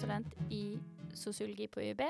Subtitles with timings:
[0.00, 0.78] masterstudent i
[1.14, 2.02] sosiologi på UiB.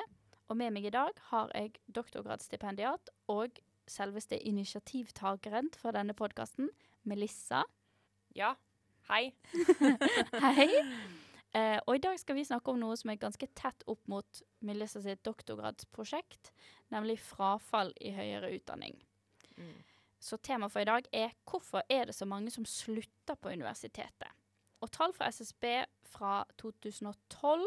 [0.48, 3.58] Og med meg i dag har jeg doktorgradsstipendiat og
[3.90, 6.70] selveste initiativtakeren for denne podkasten,
[7.02, 7.64] Melissa.
[8.36, 8.54] Ja.
[9.10, 9.32] Hei.
[10.46, 10.70] Hei.
[11.50, 14.38] Eh, og i dag skal vi snakke om noe som er ganske tett opp mot
[14.62, 16.52] Melissa sitt doktorgradsprosjekt,
[16.94, 18.94] nemlig frafall i høyere utdanning.
[19.56, 19.80] Mm.
[20.22, 24.30] Så temaet for i dag er hvorfor er det så mange som slutter på universitetet?
[24.80, 25.64] Og tall fra SSB
[26.08, 27.66] fra 2012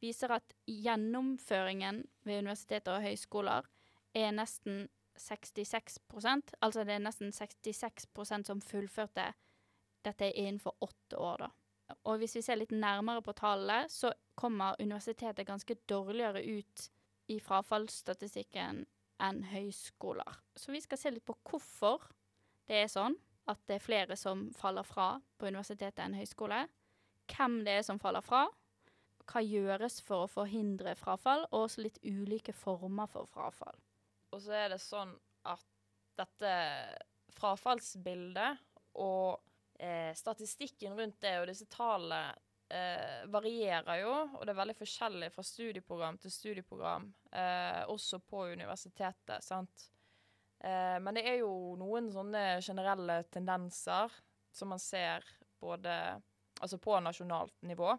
[0.00, 3.68] viser at gjennomføringen ved universiteter og høyskoler
[4.16, 9.30] er nesten 66% Altså det er nesten 66% som fullførte
[10.04, 11.96] dette innenfor åtte år, da.
[12.06, 16.84] Og hvis vi ser litt nærmere på tallene, så kommer universitetet ganske dårligere ut
[17.32, 18.84] i frafallsstatistikken
[19.22, 20.38] enn høyskoler.
[20.54, 22.04] Så vi skal se litt på hvorfor
[22.68, 23.16] det er sånn
[23.50, 26.64] at det er flere som faller fra på universitetet enn høyskole.
[27.30, 28.46] Hvem det er som faller fra.
[29.26, 33.78] Hva gjøres for å forhindre frafall, og også litt ulike former for frafall.
[34.34, 35.14] Og så er det sånn
[35.46, 35.66] at
[36.16, 36.52] dette
[37.36, 38.62] frafallsbildet
[39.02, 39.38] og
[39.78, 42.36] eh, statistikken rundt det og disse tallene
[42.72, 48.46] eh, varierer jo, og det er veldig forskjellig fra studieprogram til studieprogram, eh, også på
[48.54, 49.90] universitetet, sant.
[50.64, 54.12] Eh, men det er jo noen sånne generelle tendenser
[54.56, 55.26] som man ser
[55.60, 56.20] både
[56.56, 57.90] Altså på nasjonalt nivå.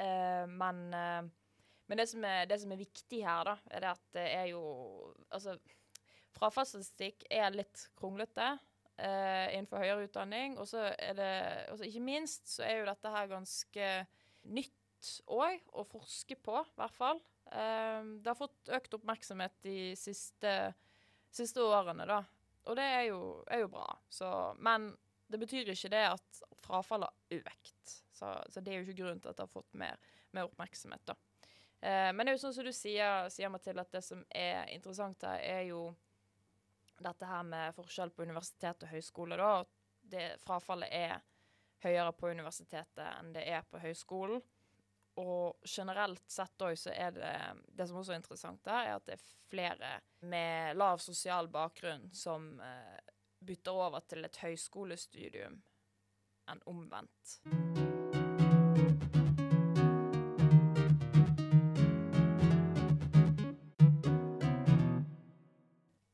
[0.00, 1.26] Eh, men, eh,
[1.86, 4.46] men det, som er, det som er viktig her, da, er det at det er
[4.54, 4.62] jo
[5.28, 5.58] Altså,
[6.38, 8.46] frafallsstatistikk er litt kronglete
[8.96, 10.56] eh, innenfor høyere utdanning.
[10.56, 11.30] Og så er det
[11.74, 13.92] også, Ikke minst så er jo dette her ganske
[14.56, 17.20] nytt òg å forske på, i hvert fall.
[17.52, 20.54] Eh, det har fått økt oppmerksomhet de siste,
[21.34, 22.22] siste årene, da.
[22.68, 23.86] Og det er jo, er jo bra.
[24.12, 24.28] Så,
[24.64, 24.90] men
[25.28, 27.94] det betyr ikke det at frafallet har økt.
[28.12, 29.96] Så, så, det er jo ikke grunnen til at det har fått mer,
[30.36, 31.16] mer oppmerksomhet, da.
[31.80, 34.68] Eh, men det er jo sånn som du sier, sier Mathilde, at det som er
[34.74, 35.82] interessant her, er jo
[36.98, 39.52] dette her med forskjell på universitet og høyskole, da.
[40.08, 41.20] Det, frafallet er
[41.84, 44.42] høyere på universitetet enn det er på høyskolen.
[45.18, 47.32] Og generelt sett òg så er det
[47.74, 52.08] Det som også er interessant der, er at det er flere med lav sosial bakgrunn
[52.14, 52.98] som eh,
[53.40, 55.60] bytter over til et høyskolestudium
[56.48, 57.38] enn omvendt.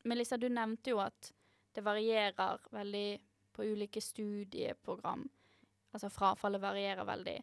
[0.05, 1.33] Melissa, du nevnte jo at
[1.75, 3.09] det varierer veldig
[3.55, 5.25] på ulike studieprogram.
[5.95, 7.39] Altså frafallet varierer veldig.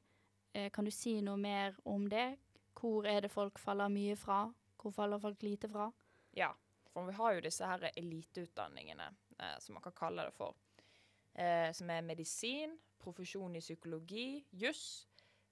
[0.54, 2.36] Eh, kan du si noe mer om det?
[2.76, 4.44] Hvor er det folk faller mye fra?
[4.82, 5.92] Hvor faller folk lite fra?
[6.36, 6.52] Ja,
[6.92, 9.08] for vi har jo disse her eliteutdanningene,
[9.40, 10.56] eh, som man kan kalle det for.
[11.34, 15.08] Eh, som er medisin, profesjon i psykologi, juss.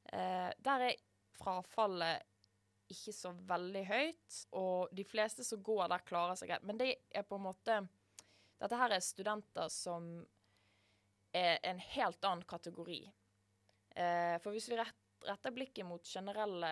[0.06, 1.00] Eh, der er
[1.40, 2.26] frafallet
[2.90, 6.66] ikke så veldig høyt, og de fleste som går der, klarer seg greit.
[6.66, 7.88] Men det er på en måte
[8.60, 10.08] Dette her er studenter som
[11.32, 12.98] er en helt annen kategori.
[14.00, 16.72] Eh, for hvis vi retter blikket mot generelle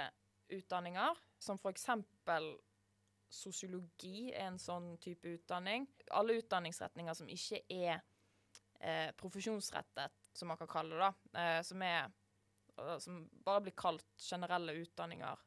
[0.55, 2.53] utdanninger, som eksempel
[3.29, 5.87] sosiologi er en sånn type utdanning.
[6.15, 7.99] Alle utdanningsretninger som ikke er
[8.79, 11.41] eh, profesjonsrettet, som man kan kalle det, da.
[11.41, 12.15] Eh, som er
[13.01, 15.39] Som bare blir kalt generelle utdanninger.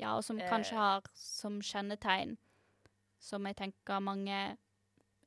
[0.00, 2.38] Ja, og som eh, kanskje har som kjennetegn,
[3.20, 4.38] som jeg tenker mange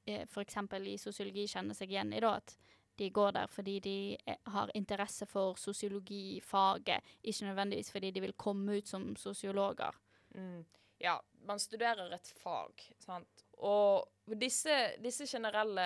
[0.08, 0.58] eh, f.eks.
[0.74, 2.56] i sosiologi kjenner seg igjen i, da, at
[3.00, 8.34] de går der fordi de eh, har interesse for sosiologifaget, ikke nødvendigvis fordi de vil
[8.34, 9.92] komme ut som sosiologer.
[10.36, 10.66] Mm.
[11.00, 13.46] Ja, man studerer et fag, sant.
[13.58, 14.08] Og
[14.40, 15.86] disse, disse generelle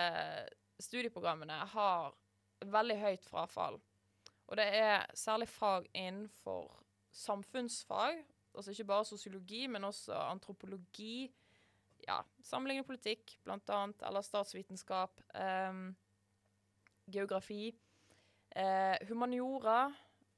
[0.80, 2.13] studieprogrammene har
[2.65, 3.80] veldig høyt frafall.
[4.48, 8.21] Og det er særlig fag innenfor samfunnsfag,
[8.56, 11.31] altså ikke bare sosiologi, men også antropologi,
[12.07, 15.74] ja, sammenlignende politikk, blant annet, eller statsvitenskap, eh,
[17.07, 17.71] geografi.
[18.50, 19.88] Eh, humaniora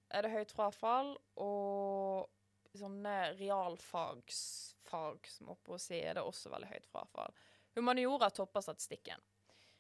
[0.10, 2.30] er det høyt frafall, og
[2.78, 7.36] sånne realfagsfag, som oppe å si, er det også veldig høyt frafall.
[7.78, 9.22] Humaniora topper statistikken.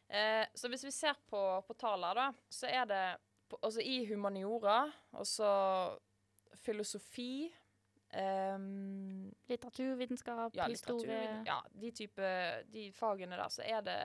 [0.09, 3.03] Eh, så hvis vi ser på, på tallene, da, så er det
[3.59, 4.83] altså i humaniora,
[5.17, 5.49] altså
[6.59, 7.49] filosofi
[8.13, 12.31] um, Litteraturvitenskap, ja, historie litteratur, Ja, de type
[12.73, 13.99] de fagene der, så er det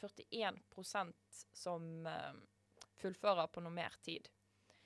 [0.00, 1.14] 41%
[1.52, 2.42] som um,
[3.00, 4.28] fullfører på noe mer tid.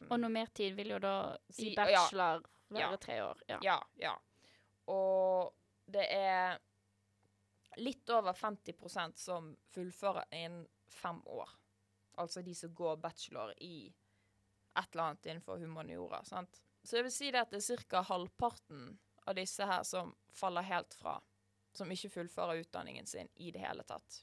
[0.08, 1.16] Og noe mer tid vil jo da
[1.48, 3.42] si, bachelor være ja, tre år.
[3.48, 3.58] Ja.
[3.62, 4.14] ja, ja.
[4.92, 5.54] Og
[5.86, 6.58] det er
[7.80, 11.50] litt over 50% som fullfører innen fem år.
[12.20, 13.88] Altså de som går bachelor i
[14.74, 16.24] et eller annet innenfor humaniora.
[16.24, 16.62] sant?
[16.82, 18.02] Så jeg vil si det at det er ca.
[18.02, 21.16] halvparten av disse her som faller helt fra.
[21.74, 24.20] Som ikke fullfører utdanningen sin i det hele tatt.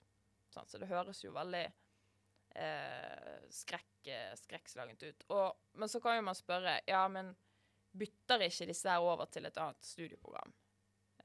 [0.52, 1.64] Så det høres jo veldig
[2.56, 5.26] eh, skrekk, eh, skrekkslagent ut.
[5.30, 7.34] Og, men så kan jo man spørre ja, men
[7.92, 10.54] bytter ikke disse her over til et annet studieprogram?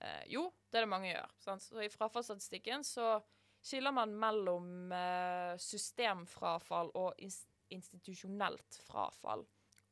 [0.00, 1.34] Eh, jo, det er det mange gjør.
[1.42, 1.66] Sant?
[1.66, 3.16] Så I frafallsstatistikken så
[3.66, 7.44] skiller man mellom eh, systemfrafall og ins
[7.74, 9.42] institusjonelt frafall.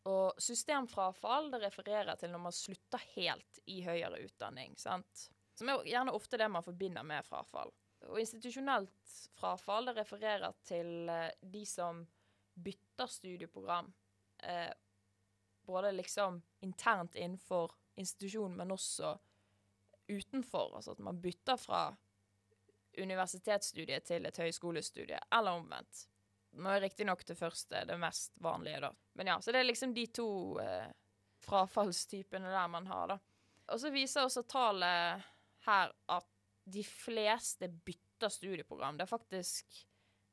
[0.06, 4.76] Og systemfrafall det refererer til når man slutter helt i høyere utdanning.
[4.78, 5.28] sant?
[5.58, 7.72] Som er gjerne ofte det man forbinder med frafall.
[8.10, 12.02] Og institusjonelt frafall det refererer til eh, de som
[12.54, 13.92] bytter studieprogram.
[14.38, 14.72] Eh,
[15.66, 19.14] både liksom internt innenfor institusjonen, men også
[20.08, 20.76] utenfor.
[20.76, 21.84] Altså at man bytter fra
[22.98, 26.04] universitetsstudiet til et høyskolestudie, eller omvendt.
[26.54, 28.92] Nå er riktignok det første det mest vanlige, da.
[29.18, 30.28] Men ja, så det er liksom de to
[30.62, 30.92] eh,
[31.42, 33.18] frafallstypene der man har, da.
[33.72, 35.24] Og så viser også tallet
[35.64, 36.33] her at
[36.64, 38.96] de fleste bytter studieprogram.
[38.96, 39.86] Det er faktisk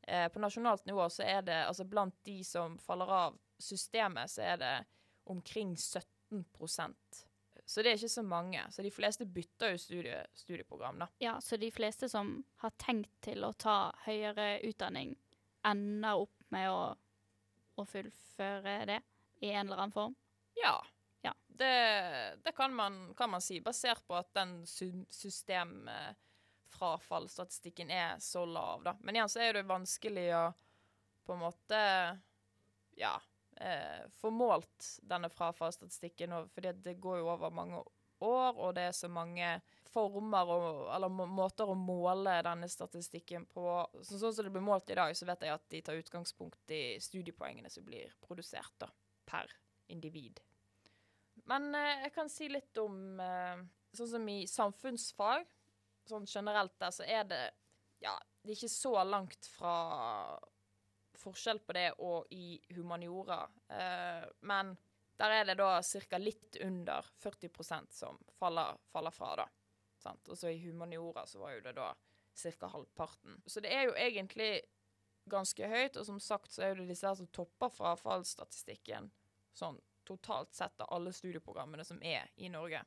[0.08, 4.42] eh, På nasjonalt nivå så er det altså blant de som faller av systemet, så
[4.54, 4.76] er det
[5.30, 7.26] omkring 17%
[7.66, 8.64] Så det er ikke så mange.
[8.72, 11.08] Så de fleste bytter jo studie, studieprogram, da.
[11.24, 15.14] Ja, så de fleste som har tenkt til å ta høyere utdanning,
[15.68, 16.82] ender opp med å,
[17.78, 19.00] å fullføre det
[19.46, 20.18] i en eller annen form?
[20.60, 20.80] Ja.
[21.22, 21.34] Ja.
[21.48, 28.46] Det, det kan, man, kan man si, basert på at den sy- systemfrafallsstatistikken er så
[28.46, 28.96] lav, da.
[29.02, 30.54] Men igjen så er det vanskelig å
[31.22, 31.78] på en måte
[32.98, 33.22] ja,
[33.62, 37.78] eh, få målt denne frafallsstatistikken, for det går jo over mange
[38.22, 40.66] år, og det er så mange former og,
[40.96, 43.66] eller måter å måle denne statistikken på.
[44.02, 46.74] Så, sånn som det blir målt i dag, så vet jeg at de tar utgangspunkt
[46.74, 48.90] i studiepoengene som blir produsert da,
[49.30, 49.52] per
[49.92, 50.42] individ.
[51.52, 55.50] Men eh, jeg kan si litt om eh, Sånn som i samfunnsfag,
[56.08, 57.42] sånn generelt der, så er det
[58.00, 59.74] Ja, det er ikke så langt fra
[61.20, 63.42] forskjell på det og i humaniora.
[63.68, 64.72] Eh, men
[65.20, 66.18] der er det da ca.
[66.18, 70.16] litt under 40% som faller, faller fra, da.
[70.32, 72.72] Og så i humaniora så var jo det da ca.
[72.72, 73.42] halvparten.
[73.46, 74.64] Så det er jo egentlig
[75.30, 79.12] ganske høyt, og som sagt så er det disse her som topper frafallsstatistikken
[79.54, 79.78] sånn
[80.12, 82.84] totalt sett av alle studieprogrammene som er i Norge.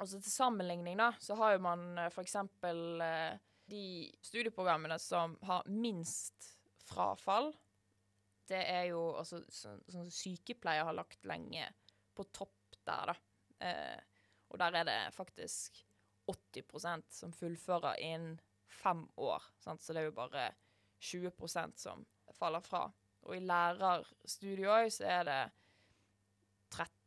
[0.00, 2.14] Altså til sammenligning da, så har jo man f.eks.
[2.16, 3.36] for eksempel eh,
[3.70, 3.84] de
[4.24, 6.50] studieprogrammene som har minst
[6.84, 7.52] frafall.
[8.44, 11.70] Det er jo altså sånn som sykepleier har lagt lenge
[12.14, 13.16] på topp der, da.
[13.64, 15.80] Eh, og der er det faktisk
[16.30, 18.36] 80% som fullfører innen
[18.68, 19.42] fem år.
[19.58, 19.82] Sant?
[19.82, 20.50] Så det er jo bare
[21.00, 22.04] 20% som
[22.36, 22.86] faller fra.
[23.24, 25.40] Og i lærerstudiet òg så er det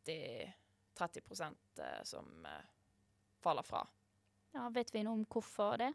[0.08, 0.54] 30,
[0.98, 1.22] 30
[1.84, 2.66] eh, som eh,
[3.44, 3.84] faller fra.
[4.56, 5.92] Ja, Vet vi noe om hvorfor det?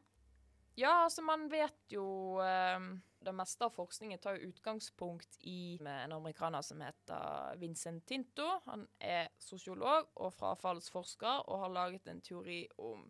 [0.75, 2.81] Ja, altså man vet jo eh,
[3.23, 8.49] Det meste av forskningen tar jo utgangspunkt i en amerikaner som heter Vincent Tinto.
[8.67, 13.05] Han er sosiolog og frafallsforsker og har laget en teori om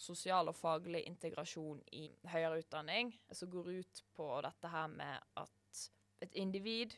[0.00, 5.82] sosial og faglig integrasjon i høyere utdanning, som går ut på dette her med at
[6.24, 6.94] et individ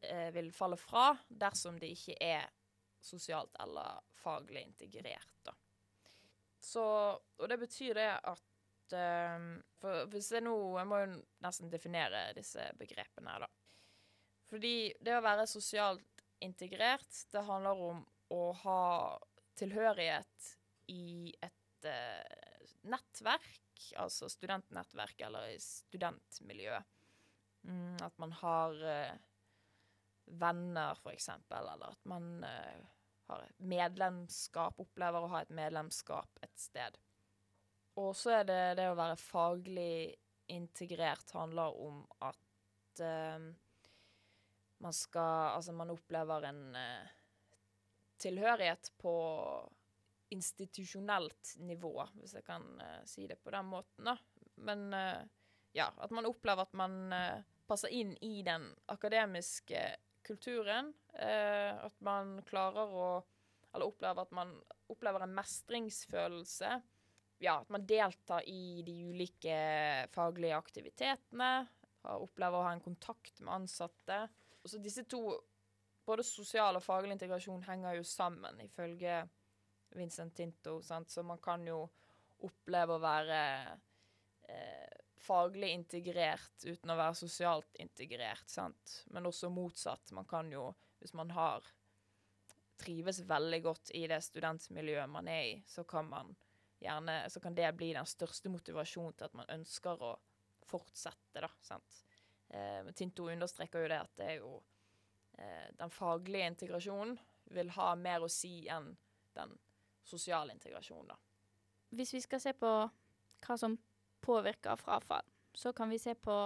[0.00, 2.48] eh, vil falle fra dersom det ikke er
[3.02, 5.34] sosialt eller faglig integrert.
[5.46, 5.54] Da.
[6.62, 6.84] Så,
[7.38, 9.46] og det betyr det at eh,
[9.82, 11.08] For hvis jeg nå Jeg må jo
[11.42, 13.50] nesten definere disse begrepene her, da.
[14.52, 18.82] Fordi det å være sosialt integrert, det handler om å ha
[19.56, 20.48] tilhørighet
[20.92, 26.80] i et uh, nettverk, altså studentnettverk eller i studentmiljø.
[27.62, 29.14] Mm, at man har eh,
[30.26, 32.84] venner, eksempel, eller at man uh,
[33.28, 36.98] har et medlemskap, opplever å ha et medlemskap et sted.
[38.00, 40.14] Og så er det det å være faglig
[40.52, 43.50] integrert handler om at uh,
[44.82, 47.12] man skal Altså, man opplever en uh,
[48.18, 49.14] tilhørighet på
[50.32, 52.62] institusjonelt nivå, hvis jeg kan
[53.04, 54.14] si det på den måten, da.
[54.64, 54.86] Men
[55.76, 56.94] ja, at man opplever at man
[57.68, 58.64] passer inn i den
[58.94, 59.82] akademiske
[60.24, 60.92] kulturen.
[61.14, 63.24] eh, at man klarer å
[63.74, 64.50] Eller opplever at man
[64.92, 66.82] opplever en mestringsfølelse.
[67.40, 69.54] Ja, at man deltar i de ulike
[70.12, 71.66] faglige aktivitetene.
[72.04, 74.18] Opplever å ha en kontakt med ansatte.
[74.64, 75.22] Så disse to,
[76.04, 79.22] både sosial og faglig integrasjon, henger jo sammen, ifølge
[79.96, 80.82] Vincent Tinto.
[80.84, 81.10] Sant?
[81.10, 81.80] Så man kan jo
[82.44, 83.40] oppleve å være
[84.52, 89.02] eh, faglig integrert uten å være sosialt integrert, sant.
[89.14, 90.10] Men også motsatt.
[90.16, 90.70] Man kan jo
[91.02, 91.66] hvis man har
[92.78, 96.10] trives veldig godt i det studentmiljøet man er i, så kan
[96.82, 100.12] gjerne Så kan det bli den største motivasjonen til at man ønsker å
[100.66, 101.50] fortsette, da.
[101.62, 102.00] Sant?
[102.48, 104.56] Eh, Tinto understreker jo det at det er jo
[105.38, 107.18] eh, Den faglige integrasjonen
[107.54, 108.92] vil ha mer å si enn
[109.34, 109.54] den
[110.02, 111.18] sosiale integrasjonen, da.
[111.92, 112.72] Hvis vi skal se på
[113.46, 113.76] hva som
[114.22, 116.36] påvirker frafall, så kan vi se på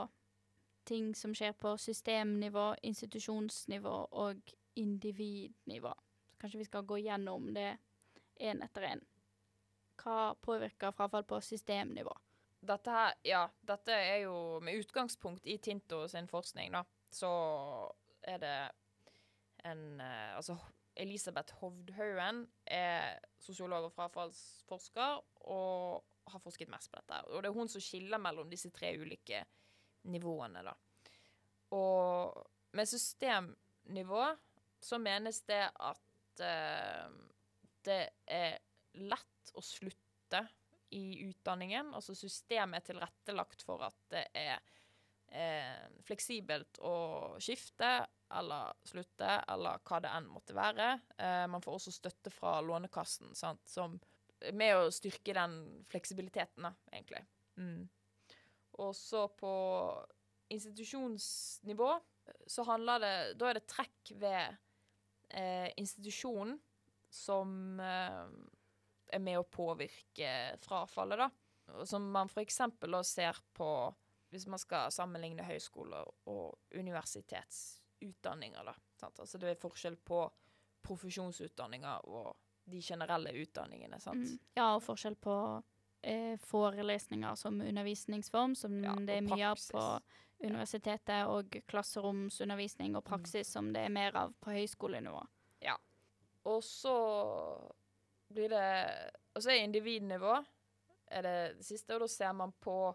[0.87, 5.93] ting som skjer på systemnivå, institusjonsnivå og individnivå.
[6.31, 7.77] Så kanskje vi skal gå gjennom det
[8.41, 9.03] én etter én.
[9.97, 12.15] Hva påvirker frafall på systemnivå?
[12.67, 16.83] Dette her, ja, dette er jo med utgangspunkt i Tinto sin forskning, da.
[17.13, 17.31] Så
[18.27, 18.57] er det
[19.65, 20.57] en eh, Altså
[20.97, 25.21] Elisabeth Hovdhaugen er sosiolog og frafallsforsker
[25.53, 27.23] og har forsket mest på dette.
[27.31, 29.45] Og det er hun som skiller mellom disse tre ulike
[30.11, 30.75] nivåene, da.
[31.77, 32.43] Og
[32.77, 34.23] med systemnivå
[34.83, 37.17] så menes det at uh,
[37.87, 38.59] det er
[39.03, 40.43] lett å slutte
[40.95, 41.93] i utdanningen.
[41.95, 44.59] Altså systemet er tilrettelagt for at det er
[45.29, 46.97] eh, fleksibelt å
[47.43, 47.91] skifte
[48.37, 50.89] eller slutte, eller hva det enn måtte være.
[51.19, 53.99] Eh, man får også støtte fra Lånekassen, sant, som
[54.53, 55.57] med å styrke den
[55.89, 57.23] fleksibiliteten, da, egentlig.
[57.57, 57.87] Mm.
[58.83, 59.53] Og så på
[60.53, 61.89] institusjonsnivå
[62.47, 64.57] så handler det Da er det trekk ved
[65.31, 66.59] eh, institusjonen
[67.11, 68.25] som eh,
[69.07, 70.31] er med å påvirke
[70.63, 71.31] frafallet, da.
[71.87, 72.61] Som man f.eks.
[73.09, 73.71] ser på
[74.31, 78.75] hvis man skal sammenligne høyskoler og universitetsutdanninger, da.
[79.01, 79.21] Sant?
[79.23, 80.25] Altså det er forskjell på
[80.87, 82.35] profesjonsutdanninger og
[82.67, 84.27] de generelle utdanningene, sant.
[84.27, 84.39] Mm.
[84.59, 85.37] Ja, og forskjell på
[86.03, 89.85] eh, forelesninger som undervisningsform, som Ja, det er mye av på
[90.47, 93.09] universitetet, og klasseromsundervisning og Mm.
[93.09, 95.23] praksis som det er mer av på høyskolenivå.
[96.47, 96.93] Og så
[98.33, 100.45] blir det Og så er individnivå
[101.09, 102.95] er det siste, og da ser man på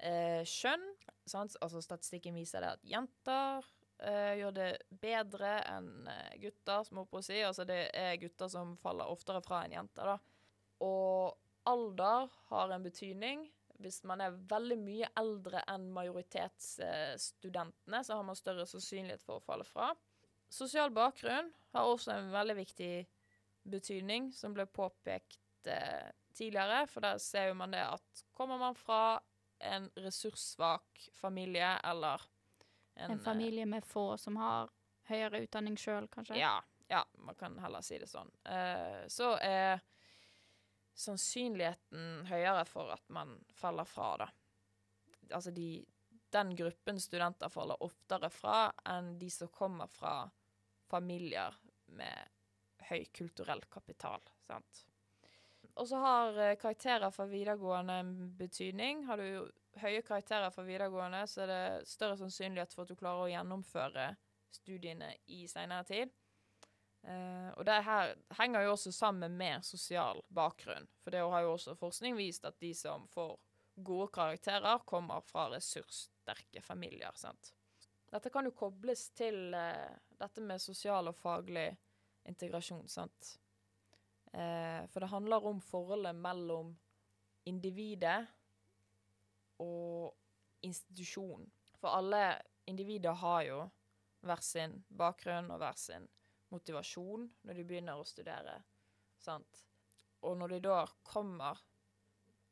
[0.00, 0.84] eh, kjønn.
[1.26, 1.56] Sant?
[1.60, 3.64] Altså statistikken viser det at jenter
[4.02, 4.70] eh, gjør det
[5.02, 7.38] bedre enn eh, gutter, som å si.
[7.44, 10.18] Altså det er gutter som faller oftere fra enn jenter, da.
[10.84, 11.36] Og
[11.70, 12.20] alder
[12.50, 13.38] har en betydning.
[13.82, 19.44] Hvis man er veldig mye eldre enn majoritetsstudentene, så har man større sannsynlighet for å
[19.44, 19.86] falle fra.
[20.52, 23.06] Sosial bakgrunn har også en veldig viktig
[23.64, 26.86] betydning, som ble påpekt eh, tidligere.
[26.90, 29.20] For der ser man det at kommer man fra
[29.64, 32.20] en ressurssvak familie eller
[32.94, 34.70] en, En familie med få som har
[35.08, 36.38] høyere utdanning sjøl, kanskje.
[36.40, 36.56] Ja,
[36.88, 38.30] ja, man kan heller si det sånn.
[38.46, 39.82] Uh, så er
[40.94, 44.30] sannsynligheten høyere for at man faller fra, da.
[45.32, 45.84] Altså de
[46.34, 50.24] Den gruppen studenter faller oftere fra enn de som kommer fra
[50.90, 51.54] familier
[51.94, 52.32] med
[52.88, 54.80] høy kulturell kapital, sant.
[55.78, 58.00] Og så har eh, karakterer fra videregående
[58.38, 59.04] betydning.
[59.06, 59.46] Har du
[59.82, 64.10] høye karakterer fra videregående, så er det større sannsynlighet for at du klarer å gjennomføre
[64.54, 66.12] studiene i senere tid.
[67.04, 70.86] Uh, og det her henger jo også sammen med sosial bakgrunn.
[71.04, 73.34] For det har jo også forskning vist at de som får
[73.74, 77.12] gode karakterer, kommer fra ressurssterke familier.
[77.18, 77.52] sant?
[78.14, 79.90] Dette kan jo kobles til uh,
[80.20, 81.66] dette med sosial og faglig
[82.24, 83.34] integrasjon, sant.
[84.32, 86.72] Uh, for det handler om forholdet mellom
[87.44, 88.22] individet
[89.62, 90.14] og
[90.64, 91.46] institusjon.
[91.80, 92.24] For alle
[92.70, 93.60] individer har jo
[94.24, 96.06] hver sin bakgrunn og hver sin
[96.54, 98.56] motivasjon når de begynner å studere.
[99.20, 99.64] Sant?
[100.24, 101.60] Og når de da kommer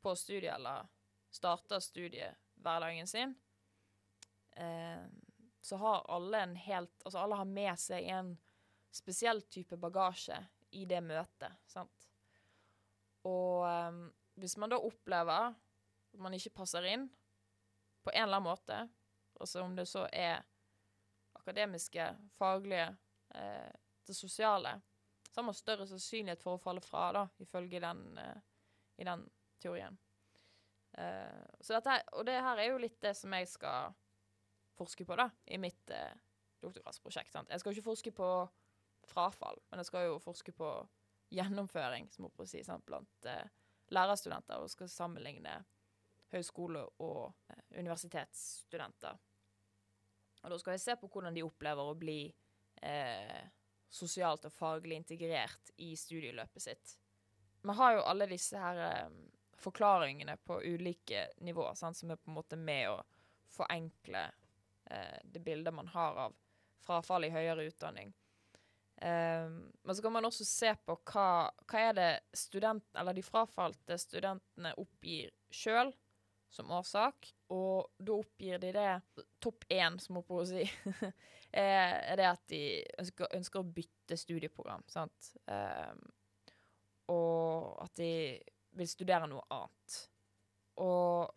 [0.03, 0.87] på studiet, eller
[1.33, 3.35] starter studiehverdagen sin,
[4.51, 5.05] eh,
[5.63, 8.33] så har alle en helt Altså alle har med seg en
[8.91, 10.37] spesiell type bagasje
[10.75, 12.09] i det møtet, sant.
[13.25, 14.01] Og eh,
[14.41, 15.55] hvis man da opplever
[16.13, 17.07] at man ikke passer inn
[18.03, 18.79] på en eller annen måte,
[19.39, 20.43] altså om det så er
[21.39, 22.05] akademiske,
[22.37, 22.89] faglige,
[23.35, 23.71] eh,
[24.07, 24.75] det sosiale,
[25.31, 28.41] så har man større sannsynlighet for å falle fra, da, ifølge den, eh,
[29.01, 29.23] i den
[29.59, 29.97] teorien.
[30.97, 33.95] Eh, så dette, her- og det her er jo litt det som jeg skal
[34.77, 36.13] forske på da, i mitt eh,
[36.61, 37.33] doktorgradsprosjekt.
[37.49, 38.29] Jeg skal jo ikke forske på
[39.09, 40.69] frafall, men jeg skal jo forske på
[41.33, 42.85] gjennomføring, som man si, sant?
[42.85, 43.47] blant eh,
[43.93, 45.63] lærerstudenter, og skal sammenligne
[46.33, 49.19] høyskole- og eh, universitetsstudenter.
[50.43, 52.21] Og da skal jeg se på hvordan de opplever å bli
[52.83, 53.43] eh,
[53.93, 56.97] sosialt og faglig integrert i studieløpet sitt.
[57.63, 59.13] Vi har jo alle disse her eh,
[59.63, 62.97] forklaringene på ulike nivåer, sant, som er på en måte med å
[63.53, 64.25] forenkle
[64.89, 66.35] eh, det bildet man har av
[66.83, 68.11] frafall i høyere utdanning.
[69.03, 73.23] Um, men så kan man også se på hva, hva er det student, eller de
[73.25, 75.91] frafalte studentene oppgir sjøl
[76.53, 77.29] som årsak.
[77.53, 78.89] Og da oppgir de det
[79.43, 80.63] topp én, som må på å si,
[81.51, 82.63] er det at de
[83.01, 84.85] ønsker, ønsker å bytte studieprogram.
[84.91, 85.33] sant?
[85.49, 86.03] Um,
[87.13, 88.11] og at de
[88.77, 89.97] vil studere noe annet.
[90.81, 91.33] Og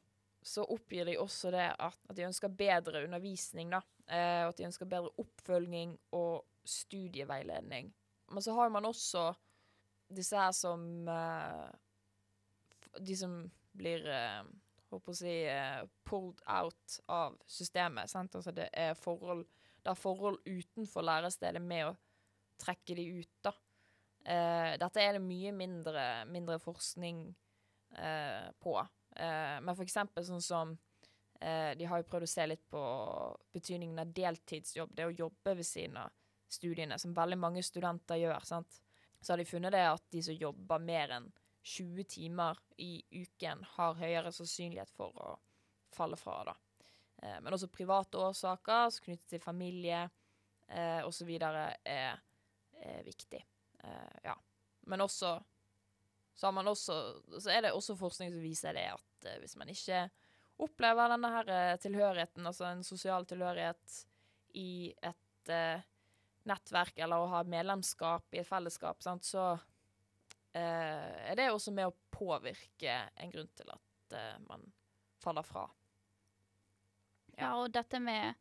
[0.46, 3.82] så oppgir de også det at, at de ønsker bedre undervisning, da.
[4.06, 7.90] Og at de ønsker bedre oppfølging og studieveiledning.
[8.30, 9.32] Men så har man også
[10.08, 11.66] disse her som eh,
[13.00, 13.35] De som
[13.76, 14.42] blir eh,
[14.93, 18.11] Håper å si eh, pulled out av systemet.
[18.11, 18.37] Sant?
[18.38, 19.47] Altså det er forhold
[19.83, 21.97] Det er forhold utenfor lærestedet med å
[22.59, 23.52] trekke de ut, da.
[24.26, 27.21] Eh, dette er det mye mindre, mindre forskning
[27.95, 28.75] eh, på.
[29.16, 30.73] Eh, men for eksempel sånn som
[31.40, 32.83] eh, De har jo prøvd å se litt på
[33.55, 36.11] betydningen av deltidsjobb, det å jobbe ved siden av
[36.50, 38.43] studiene, som veldig mange studenter gjør.
[38.47, 38.81] sant?
[39.21, 41.31] Så har de funnet det at de som jobber mer enn
[41.66, 45.32] 20 timer i uken, har høyere sannsynlighet for å
[45.96, 46.38] falle fra.
[46.46, 46.54] da.
[47.23, 50.04] Eh, men også private årsaker knyttet til familie
[50.68, 51.32] eh, osv.
[51.42, 52.23] Er,
[52.87, 53.42] er viktig.
[53.82, 54.37] Eh, ja.
[54.87, 55.37] Men også
[56.37, 56.96] så, også
[57.40, 60.06] så, er det også forskning som viser det at eh, hvis man ikke
[60.62, 63.96] opplever denne her uh, tilhørigheten, altså en sosial tilhørighet
[64.56, 65.82] i et uh,
[66.49, 69.50] nettverk eller å ha medlemskap i et fellesskap, sant, så
[70.56, 74.62] er det også med å påvirke en grunn til at man
[75.20, 75.64] faller fra.
[77.37, 77.42] Ja.
[77.42, 78.38] ja, og dette med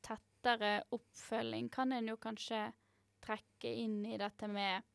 [0.00, 2.70] tettere oppfølging kan en jo kanskje
[3.20, 4.86] trekke inn i dette med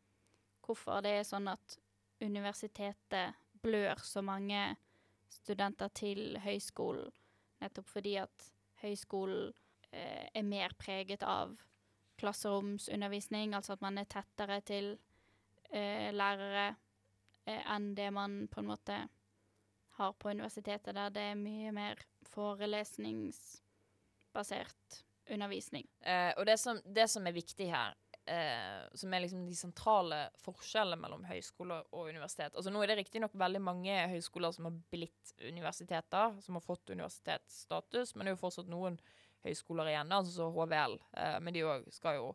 [0.65, 1.78] hvorfor det er sånn at
[2.23, 4.76] universitetet blør så mange
[5.30, 7.12] studenter til høyskolen,
[7.62, 8.50] nettopp fordi at
[8.82, 9.52] høyskolen
[9.91, 11.56] eh, er mer preget av
[12.21, 15.14] klasseromsundervisning, altså at man er tettere til eh,
[16.16, 16.68] lærere
[17.46, 18.98] eh, enn det man på en måte
[19.96, 21.96] har på universitetet, der det er mye mer
[22.28, 25.88] forelesningsbasert undervisning.
[26.00, 27.96] Eh, og det som, det som, er viktig her,
[28.30, 32.54] eh, som er liksom de sentrale forskjellene mellom høyskole og universitet.
[32.54, 36.94] Altså Nå er det riktignok veldig mange høyskoler som har blitt universiteter, som har fått
[36.94, 39.00] universitetsstatus, men det er jo fortsatt noen
[39.46, 41.00] høyskoler igjen, altså HVL.
[41.22, 42.30] Eh, men de òg skal jo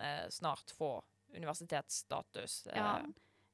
[0.00, 0.96] eh, snart få
[1.36, 2.66] universitetsstatus.
[2.66, 2.78] Eh.
[2.78, 3.00] Ja.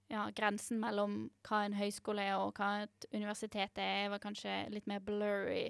[0.09, 0.27] ja.
[0.37, 1.17] grensen mellom
[1.47, 5.67] hva en høyskole er og hva et universitet er, var kanskje litt mer blurry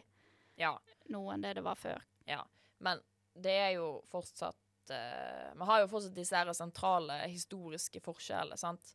[0.60, 0.74] ja.
[1.12, 2.02] nå enn det det var før.
[2.28, 2.42] Ja,
[2.84, 3.02] men
[3.34, 8.94] det er jo fortsatt uh, Vi har jo fortsatt disse her sentrale historiske forskjellene, sant.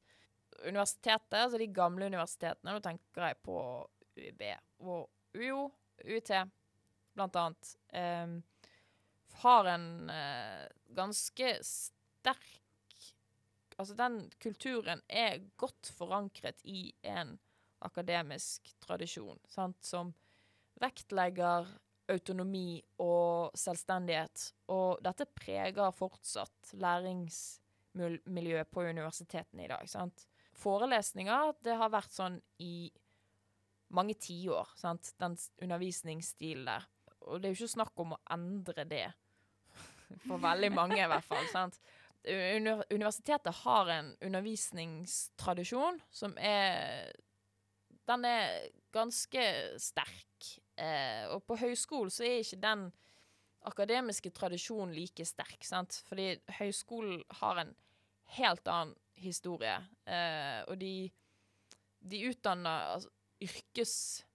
[0.63, 3.57] Universitetet, altså de gamle universitetene, nå tenker jeg på
[4.17, 4.43] UiB
[4.81, 5.67] og UiO,
[6.05, 6.31] UiT
[7.17, 8.37] blant annet, um,
[9.41, 10.65] har en uh,
[10.97, 12.47] ganske sterk
[13.77, 17.35] Altså, den kulturen er godt forankret i en
[17.85, 20.13] akademisk tradisjon, sant, som
[20.81, 21.67] vektlegger
[22.09, 24.53] autonomi og selvstendighet.
[24.73, 29.89] Og dette preger fortsatt læringsmiljøet på universitetene i dag.
[29.89, 30.27] sant?
[30.57, 32.89] Forelesninger, det har vært sånn i
[33.93, 36.87] mange tiår, sant, den undervisningsstilen der.
[37.27, 39.07] Og det er jo ikke snakk om å endre det.
[40.27, 41.47] For veldig mange, i hvert fall.
[41.51, 41.79] sant?
[42.27, 47.11] Universitetet har en undervisningstradisjon som er
[48.07, 49.43] Den er ganske
[49.83, 50.47] sterk.
[50.79, 52.91] Eh, og på høyskolen så er ikke den
[53.67, 56.03] akademiske tradisjonen like sterk, sant.
[56.07, 57.75] Fordi høyskolen har en
[58.37, 59.75] helt annen historie.
[60.05, 61.11] Eh, og de,
[61.99, 63.09] de utdanner altså,
[63.43, 64.25] yrkesfolk,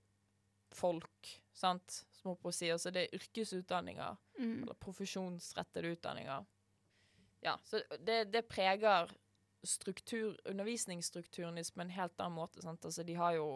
[1.52, 2.70] sant, som på å si.
[2.72, 4.62] Altså det er yrkesutdanninger, mm.
[4.62, 6.40] eller profesjonsrettede utdanninger.
[7.42, 9.10] Ja, så det, det preger
[9.66, 12.62] struktur, undervisningsstrukturen på en helt annen måte.
[12.62, 12.84] Sant?
[12.84, 13.48] Altså, de har jo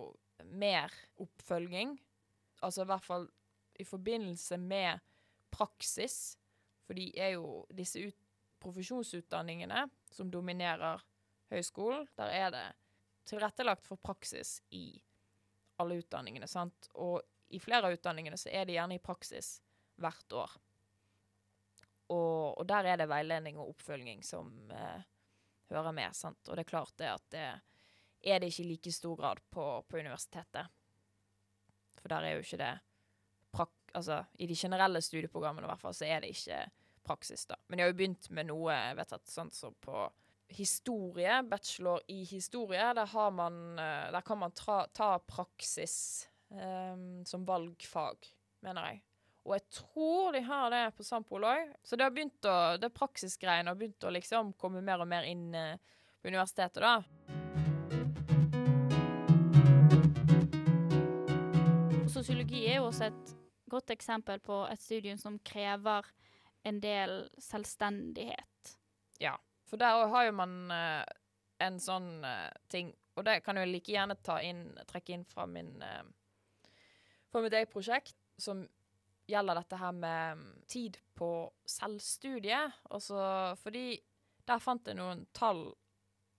[0.45, 1.97] mer oppfølging
[2.65, 3.27] Altså i hvert fall
[3.77, 5.03] i forbindelse med
[5.53, 6.39] praksis,
[6.87, 8.17] for de er jo disse ut,
[8.65, 11.03] profesjonsutdanningene som dominerer
[11.53, 12.65] høyskolen, der er det
[13.29, 14.97] tilrettelagt for praksis i
[15.77, 16.89] alle utdanningene, sant.
[16.97, 17.21] Og
[17.53, 19.59] i flere av utdanningene så er det gjerne i praksis
[20.01, 20.57] hvert år.
[22.13, 25.07] Og, og der er det veiledning og oppfølging som eh,
[25.73, 26.43] hører med, sant.
[26.49, 27.47] Og det er klart det at det
[28.27, 30.71] er det ikke i like stor grad på, på universitetet.
[32.01, 32.75] For der er jo ikke det
[33.97, 36.59] Altså, i de generelle studieprogrammene i hvert fall, så er det ikke
[37.07, 37.57] praksis, da.
[37.67, 40.03] Men jeg har jo begynt med noe jeg vet at, sånn som på
[40.53, 42.91] historie, bachelor i historie.
[42.99, 45.97] Der, har man, eh, der kan man ta, ta praksis
[46.51, 48.29] um, som valgfag,
[48.67, 49.03] mener jeg.
[49.47, 51.69] Og jeg tror de har det på Sampol òg.
[51.87, 55.23] Så det har begynt å, det praksisgreiene har begynt å liksom komme mer og mer
[55.31, 55.77] inn eh,
[56.19, 56.99] på universitetet, da.
[62.11, 63.35] Sosiologi er jo også et
[63.71, 66.11] godt eksempel på et studium som krever
[66.67, 68.75] en del selvstendighet.
[69.23, 69.37] Ja,
[69.71, 71.05] For der har jo man uh,
[71.63, 75.47] en sånn uh, ting, og det kan jeg like gjerne ta inn, trekke inn fra
[75.51, 76.03] min uh,
[77.31, 78.65] fra mitt eget prosjekt, som
[79.27, 81.31] gjelder dette her med mm, tid på
[81.67, 82.61] selvstudie.
[82.95, 83.19] Også
[83.63, 83.89] fordi
[84.47, 85.67] der fant jeg noen tall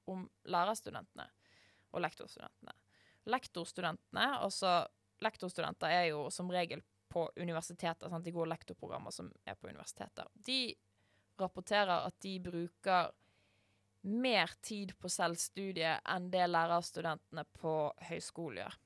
[0.07, 1.27] om lærerstudentene
[1.91, 2.75] og lektorstudentene.
[3.27, 4.79] Lektorstudentene, altså
[5.23, 8.23] lektorstudenter er jo som regel på universiteter, sant?
[8.23, 10.27] de går lektorprogrammer som er på universiteter.
[10.33, 10.75] De
[11.39, 13.11] rapporterer at de bruker
[14.07, 17.73] mer tid på selvstudie enn det lærerstudentene på
[18.09, 18.77] høyskole gjør.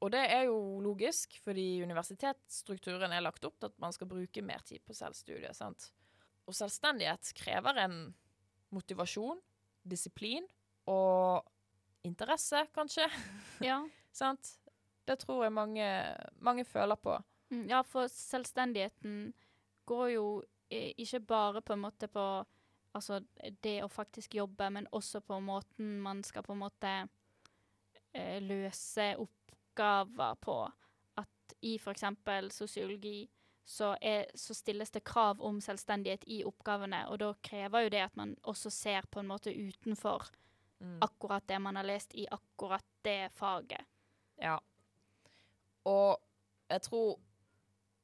[0.00, 4.44] Og det er jo logisk, fordi universitetsstrukturen er lagt opp til at man skal bruke
[4.44, 5.56] mer tid på selvstudiet.
[5.56, 5.90] sant?
[6.48, 7.98] Og selvstendighet krever en
[8.72, 9.40] motivasjon,
[9.84, 10.46] disiplin
[10.88, 11.44] og
[12.06, 13.08] interesse, kanskje.
[13.70, 13.82] Ja.
[14.12, 14.56] sant?
[15.04, 15.86] Det tror jeg mange,
[16.40, 17.18] mange føler på.
[17.50, 19.34] Mm, ja, for selvstendigheten
[19.86, 20.26] går jo
[20.70, 22.24] ikke bare på en måte på
[22.94, 23.20] altså
[23.62, 26.92] det å faktisk jobbe, men også på måten man skal på en måte
[28.14, 29.12] eh, løse
[29.80, 30.56] oppgaver på.
[31.16, 32.04] At i f.eks.
[32.54, 33.30] sosiologi
[33.64, 38.02] så, er, så stilles det krav om selvstendighet i oppgavene, og da krever jo det
[38.02, 40.30] at man også ser på en måte utenfor
[40.80, 40.98] Mm.
[41.02, 43.84] akkurat det man har lest i akkurat det faget.
[44.40, 44.60] Ja.
[45.84, 46.16] Og
[46.68, 47.20] jeg tror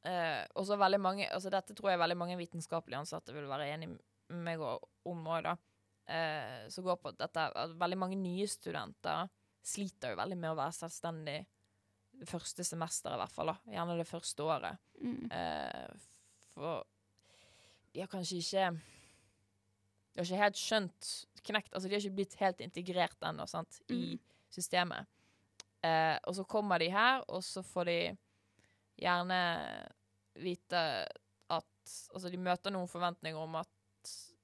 [0.04, 3.88] eh, også veldig mange Altså dette tror jeg veldig mange vitenskapelig ansatte vil være enig
[3.88, 5.56] med meg om òg, da.
[6.04, 9.32] Eh, som går på dette at veldig mange nye studenter
[9.64, 11.55] sliter jo veldig med å være selvstendig det
[12.24, 13.46] første semesteret, i hvert fall.
[13.46, 13.56] da.
[13.74, 14.78] Gjerne det første året.
[15.00, 15.30] Mm.
[15.30, 15.96] Eh,
[16.54, 16.86] for
[17.92, 18.70] de har kanskje ikke
[20.14, 21.08] De har ikke helt skjønt
[21.44, 24.18] knekt Altså, de har ikke blitt helt integrert ennå, sant, i Mm.
[24.50, 25.06] systemet.
[25.84, 28.16] Eh, og så kommer de her, og så får de
[28.98, 29.40] gjerne
[30.34, 31.06] vite
[31.50, 31.64] at
[32.14, 33.68] Altså, de møter noen forventninger om at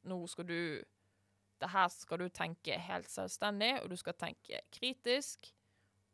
[0.05, 0.83] nå skal du
[1.61, 5.53] Det her skal du tenke helt selvstendig, og du skal tenke kritisk,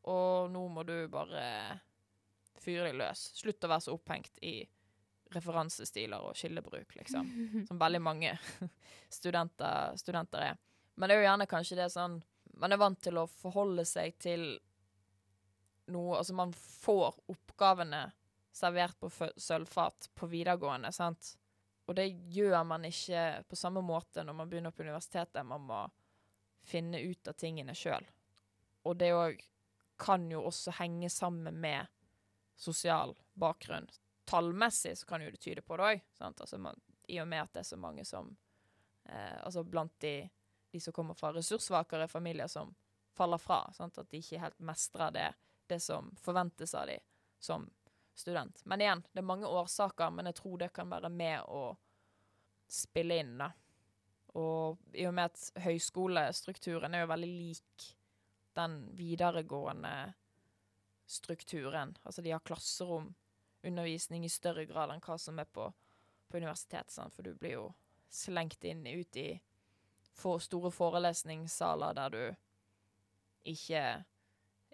[0.09, 1.43] og nå må du bare
[2.59, 3.31] fyre deg løs.
[3.39, 4.61] Slutt å være så opphengt i
[5.35, 7.29] referansestiler og kildebruk, liksom.
[7.69, 8.39] Som veldig mange
[9.19, 10.63] studenter, studenter er.
[10.95, 12.17] Men det er jo gjerne kanskje det sånn
[12.59, 14.49] Man er vant til å forholde seg til
[15.95, 18.09] noe Altså, man får oppgavene
[18.51, 21.37] servert på sølvfat på videregående, sant?
[21.87, 25.47] Og det gjør man ikke på samme måte når man begynner på universitetet.
[25.47, 25.79] Man må
[26.67, 28.05] finne ut av tingene sjøl.
[28.85, 29.39] Og det òg
[29.99, 31.87] kan jo også henge sammen med
[32.57, 33.89] sosial bakgrunn.
[34.25, 36.03] Tallmessig så kan jo det tyde på det òg.
[36.21, 36.61] Altså
[37.09, 38.37] I og med at det er så mange som
[39.05, 40.29] eh, Altså blant de,
[40.71, 42.75] de som kommer fra ressurssvakere familier som
[43.17, 43.73] faller fra.
[43.73, 43.99] Sant?
[43.99, 45.29] At de ikke helt mestrer det,
[45.67, 46.99] det som forventes av de
[47.39, 47.71] som
[48.15, 48.61] student.
[48.65, 51.77] Men igjen, det er mange årsaker, men jeg tror det kan være med å
[52.69, 53.53] spille inn, da.
[54.39, 57.87] Og i og med at høyskolestrukturen er jo veldig lik
[58.59, 60.13] den videregående
[61.09, 61.97] strukturen.
[62.03, 65.71] Altså de har klasseromundervisning i større grad enn hva som er på,
[66.29, 66.91] på universitet.
[66.93, 67.15] Sant?
[67.17, 67.69] For du blir jo
[68.13, 69.31] slengt inn ut i
[70.19, 72.23] for store forelesningssaler der du
[73.49, 74.05] ikke er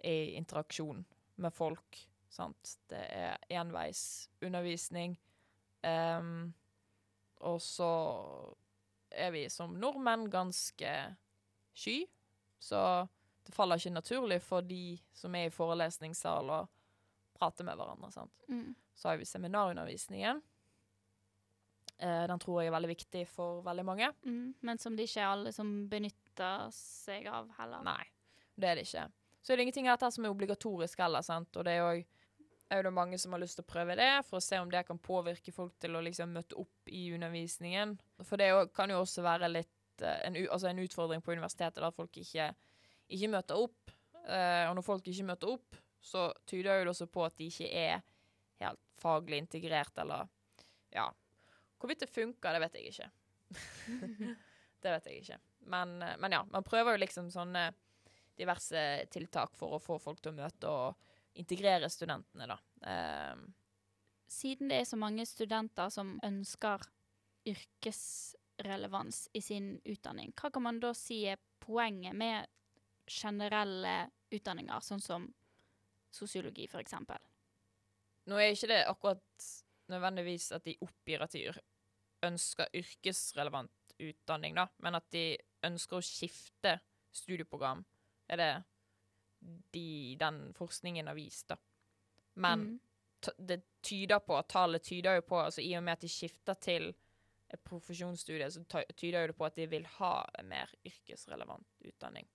[0.03, 1.05] i interaksjon
[1.41, 2.01] med folk.
[2.29, 2.77] Sant?
[2.89, 5.15] Det er enveisundervisning.
[5.85, 6.53] Um,
[7.45, 7.91] og så
[9.11, 10.91] er vi som nordmenn ganske
[11.77, 11.99] sky,
[12.59, 13.05] så
[13.45, 16.71] det faller ikke naturlig for de som er i forelesningssal og
[17.35, 18.11] prater med hverandre.
[18.13, 18.45] Sant?
[18.49, 18.73] Mm.
[18.95, 20.41] Så har vi seminarundervisningen.
[21.97, 24.09] Eh, den tror jeg er veldig viktig for veldig mange.
[24.25, 24.55] Mm.
[24.65, 27.85] Men som det ikke er alle som benytter seg av heller.
[27.85, 28.01] Nei,
[28.55, 29.05] det er det ikke.
[29.45, 31.53] Så er det ingenting av dette som er obligatorisk heller, sant.
[31.55, 32.05] Og det er jo
[32.73, 34.87] er det mange som har lyst til å prøve det, for å se om det
[34.87, 37.93] kan påvirke folk til å liksom møte opp i undervisningen.
[38.25, 41.91] For det kan jo også være litt eh, en, altså en utfordring på universitetet, der
[41.91, 42.49] at folk ikke,
[43.11, 43.93] ikke møter opp.
[44.25, 47.49] Eh, og når folk ikke møter opp, så tyder jo det også på at de
[47.49, 48.03] ikke er
[48.61, 50.27] helt faglig integrert, eller
[50.93, 51.09] ja.
[51.79, 53.09] Hvorvidt det funker, det vet jeg ikke.
[54.85, 55.41] det vet jeg ikke.
[55.73, 57.67] Men, eh, men ja, man prøver jo liksom sånne
[58.35, 58.79] diverse
[59.13, 62.57] tiltak for å få folk til å møte og integrere studentene, da.
[62.91, 63.45] Ehm,
[64.27, 66.81] Siden det er så mange studenter som ønsker
[67.45, 72.49] yrkesrelevans i sin utdanning, hva kan man da si er poenget med
[73.07, 75.27] generelle utdanninger, sånn som
[76.11, 77.19] sosiologi, eksempel?
[78.25, 79.47] nå er ikke det akkurat
[79.91, 81.51] nødvendigvis at de oppgir at de
[82.25, 86.79] ønsker yrkesrelevant utdanning, da, men at de ønsker å skifte
[87.15, 87.83] studieprogram,
[88.27, 88.49] er det
[89.71, 91.57] de, den forskningen har vist, da.
[92.35, 92.79] Men Mm.
[93.37, 96.93] det tyder på, tallet tyder jo på, altså i og med at de skifter til
[97.53, 98.63] et profesjonsstudie, så
[98.95, 102.27] tyder jo det på at de vil ha mer yrkesrelevant utdanning.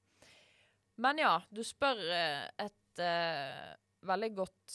[1.01, 3.69] Men ja, du spør eh, et uh,
[4.09, 4.75] veldig godt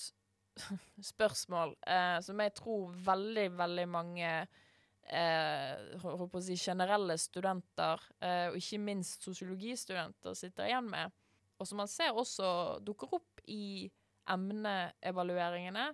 [1.13, 8.57] spørsmål, uh, som jeg tror veldig, veldig mange uh, holdt å si generelle studenter, og
[8.57, 11.13] ikke minst sosiologistudenter, sitter igjen med.
[11.59, 13.85] Og som man ser også dukker opp i
[14.33, 15.85] emneevalueringene,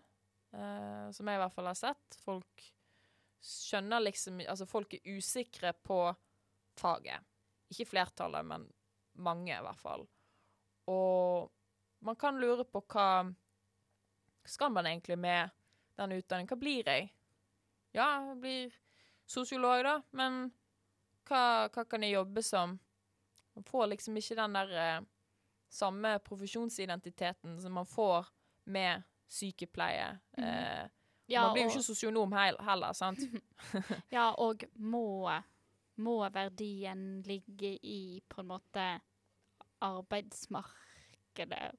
[1.13, 2.15] som jeg i hvert fall har sett.
[2.23, 2.63] Folk
[3.43, 5.99] skjønner liksom Altså, folk er usikre på
[6.79, 7.27] faget.
[7.71, 8.65] Ikke flertallet, men
[9.21, 10.07] mange, i hvert fall.
[10.87, 11.51] Og
[12.01, 13.07] man kan lure på hva
[14.45, 15.49] skal man egentlig med
[15.99, 16.49] den utdanningen?
[16.49, 17.11] Hva blir jeg?
[17.93, 18.77] Ja, jeg blir
[19.29, 20.47] sosiolog, da, men
[21.29, 22.77] hva, hva kan jeg jobbe som?
[23.53, 25.03] Man får liksom ikke den der eh,
[25.71, 28.31] samme profesjonsidentiteten som man får
[28.71, 30.17] med sykepleie.
[30.37, 30.43] Mm.
[30.47, 30.89] Eh,
[31.31, 33.21] Ja, man blir jo ikke sosionom heller, sant?
[34.11, 35.29] Ja, og må,
[36.03, 38.87] må verdien ligge i på en måte
[39.81, 41.71] arbeidsmarkedet?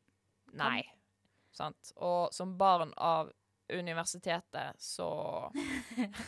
[0.59, 0.83] Nei.
[1.53, 1.93] Sant?
[1.97, 3.33] Og som barn av
[3.73, 5.53] universitetet, så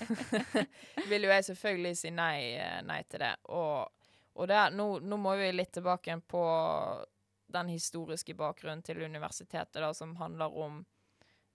[1.08, 2.56] vil jo jeg selvfølgelig si nei,
[2.87, 3.34] nei til det.
[3.52, 6.44] Og, og det, nå, nå må vi litt tilbake på
[7.54, 10.80] den historiske bakgrunnen til universitetet, da, som handler om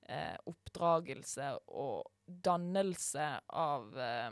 [0.07, 4.31] eh, oppdragelse og dannelse av eh,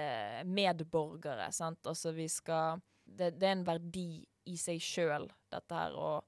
[0.00, 1.86] eh, medborgere, sant.
[1.86, 6.24] Altså vi skal det, det er en verdi i seg sjøl, dette her, og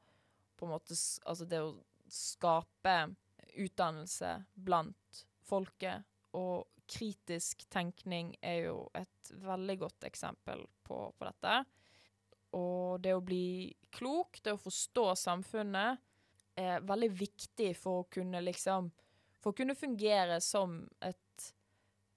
[0.54, 0.96] på en måte
[1.26, 1.74] Altså det å
[2.10, 2.96] skape
[3.60, 11.54] utdannelse blant folket, og kritisk tenkning er jo et veldig godt eksempel på, på dette.
[12.58, 16.02] Og det å bli klok, det å forstå samfunnet,
[16.54, 18.92] er veldig viktig for å kunne liksom
[19.42, 21.48] For å kunne fungere som et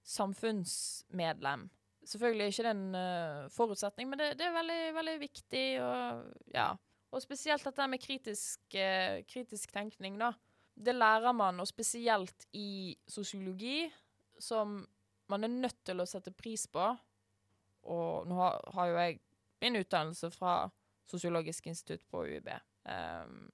[0.08, 1.66] samfunnsmedlem.
[2.08, 5.64] Selvfølgelig ikke den en eh, forutsetning, men det, det er veldig, veldig viktig.
[5.84, 6.22] Og,
[6.54, 6.70] ja.
[7.12, 10.32] og spesielt dette med kritisk, uh, kritisk tenkning, da.
[10.78, 13.88] Det lærer man, og spesielt i sosiologi,
[14.40, 14.80] som
[15.28, 16.86] man er nødt til å sette pris på.
[17.92, 19.20] Og nå har, har jo jeg
[19.60, 20.60] min utdannelse fra
[21.08, 22.48] Sosiologisk institutt på UiB.
[22.84, 23.46] um,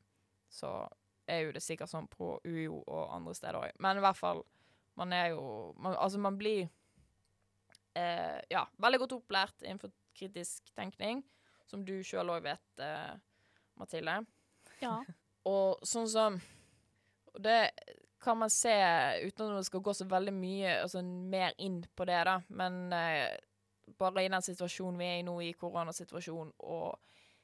[0.51, 0.88] så
[1.27, 3.77] er jo det sikkert sånn på UiO og andre steder òg.
[3.83, 4.43] Men i hvert fall,
[4.99, 6.69] man er jo man, Altså, man blir
[7.99, 11.23] eh, ja, veldig godt opplært innenfor kritisk tenkning,
[11.67, 13.15] som du sjøl òg vet, eh,
[13.81, 14.21] Mathilde.
[14.83, 14.99] Ja.
[15.51, 16.37] Og sånn som
[17.35, 17.69] Det
[18.23, 18.73] kan man se
[19.27, 22.39] uten at det skal gå så veldig mye altså, mer inn på det, da.
[22.49, 23.35] Men eh,
[23.99, 26.95] bare i den situasjonen vi er i nå, i koronasituasjonen, og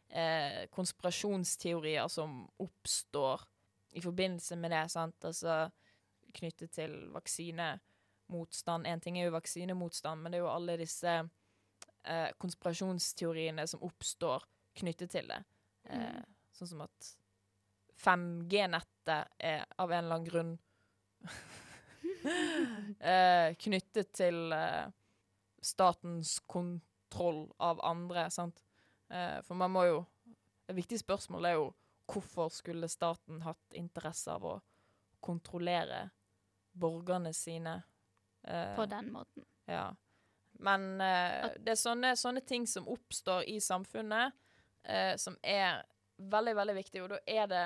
[0.09, 3.45] eh, konspirasjonsteorier som oppstår
[3.99, 5.67] i forbindelse med det, sant, altså
[6.39, 6.97] knyttet til
[8.31, 8.87] vaksinemotstand.
[8.87, 11.29] Én ting er jo vaksinemotstand, men det er jo alle disse
[12.05, 15.43] eh, konspirasjonsteoriene som oppstår knyttet til det.
[15.91, 17.17] Eh, Sånn som at
[18.01, 20.59] 5G-nettet er av en eller annen grunn
[23.01, 24.91] eh, knyttet til eh,
[25.63, 28.63] statens kontroll av andre, sant.
[29.09, 30.07] Eh, for man må jo
[30.71, 31.65] Et viktig spørsmål er jo
[32.07, 34.53] hvorfor skulle staten hatt interesse av å
[35.19, 36.05] kontrollere
[36.79, 37.81] borgerne sine?
[38.43, 39.45] Eh, På den måten.
[39.65, 39.97] ja.
[40.61, 44.35] Men uh, det er sånne, sånne ting som oppstår i samfunnet,
[44.85, 45.87] uh, som er
[46.21, 47.03] veldig, veldig viktig.
[47.03, 47.65] Og da er det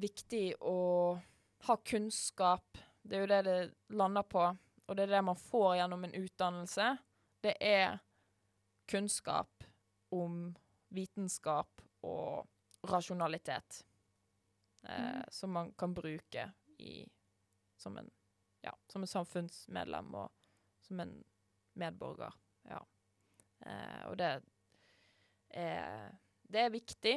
[0.00, 0.78] viktig å
[1.68, 2.80] ha kunnskap.
[3.02, 3.58] Det er jo det det
[3.92, 4.46] lander på,
[4.86, 6.88] og det er det man får gjennom en utdannelse.
[7.44, 7.98] Det er
[8.88, 9.64] kunnskap
[10.16, 10.54] om
[10.94, 12.48] vitenskap og
[12.88, 13.84] rasjonalitet.
[14.84, 15.22] Mm.
[15.32, 17.04] Som man kan bruke i,
[17.76, 18.10] som, en,
[18.64, 20.32] ja, som en samfunnsmedlem og
[20.84, 21.14] som en
[21.78, 22.34] medborger.
[22.68, 22.80] Ja.
[23.60, 24.30] Eh, og det
[25.50, 26.10] er,
[26.48, 27.14] det er viktig.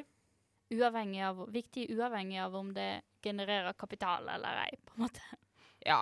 [0.75, 2.89] Uavhengig av, viktig uavhengig av om det
[3.23, 5.39] genererer kapital eller ei, på en måte.
[5.87, 6.01] Ja,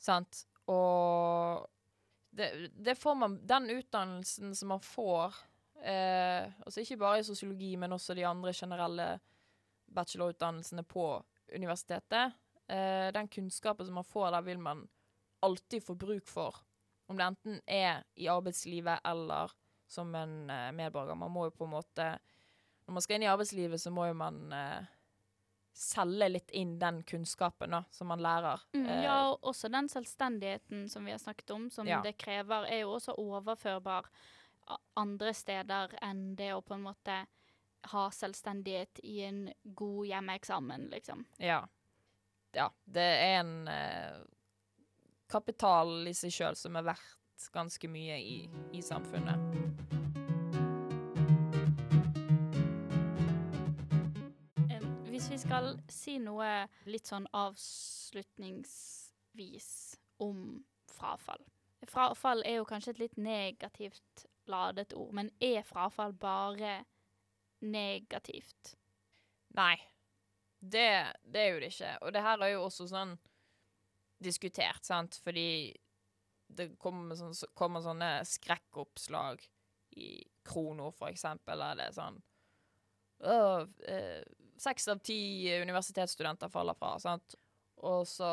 [0.00, 0.46] sant.
[0.68, 1.66] Og
[2.30, 5.36] det, det får man Den utdannelsen som man får,
[5.82, 9.08] eh, altså ikke bare i sosiologi, men også de andre generelle
[9.88, 11.10] bachelorutdannelsene på
[11.56, 12.36] universitetet,
[12.68, 14.88] eh, den kunnskapen som man får der, vil man
[15.42, 16.56] alltid få bruk for.
[17.08, 19.52] Om det enten er i arbeidslivet eller
[19.88, 21.14] som en eh, medborger.
[21.16, 22.18] Man må jo på en måte
[22.88, 24.86] Når man skal inn i arbeidslivet, så må jo man eh,
[25.76, 28.62] selge litt inn den kunnskapen da, som man lærer.
[28.72, 32.00] Mm, Eh, ja, og også den selvstendigheten som vi har snakket om, som Ja.
[32.02, 34.08] det krever, er jo også overførbar
[34.96, 37.26] andre steder enn det å på en måte
[37.92, 41.26] ha selvstendighet i en god hjemmeeksamen, liksom.
[41.38, 41.66] Ja.
[42.56, 42.70] Ja.
[42.84, 44.20] Det er en eh,
[45.30, 49.38] kapital i seg sjøl som er verdt ganske mye i, i samfunnet.
[55.08, 60.62] Hvis vi skal si noe litt sånn avslutningsvis om
[60.94, 61.42] frafall.
[61.90, 66.86] Frafall er jo kanskje et litt negativt ladet ord, men er frafall bare
[67.60, 68.78] negativt?
[69.58, 69.74] Nei.
[70.58, 70.90] Det,
[71.22, 71.92] det er jo det ikke.
[72.02, 73.14] Og det her er jo også sånn
[74.18, 75.76] diskutert, sant, fordi
[76.48, 79.44] det kommer, sånn, kommer sånne skrekkoppslag
[80.00, 80.10] i
[80.48, 82.18] Krono, for eksempel, der det er sånn
[83.22, 84.22] eh,
[84.58, 85.20] Seks av ti
[85.62, 87.36] universitetsstudenter faller fra, sant?
[87.86, 88.28] Og så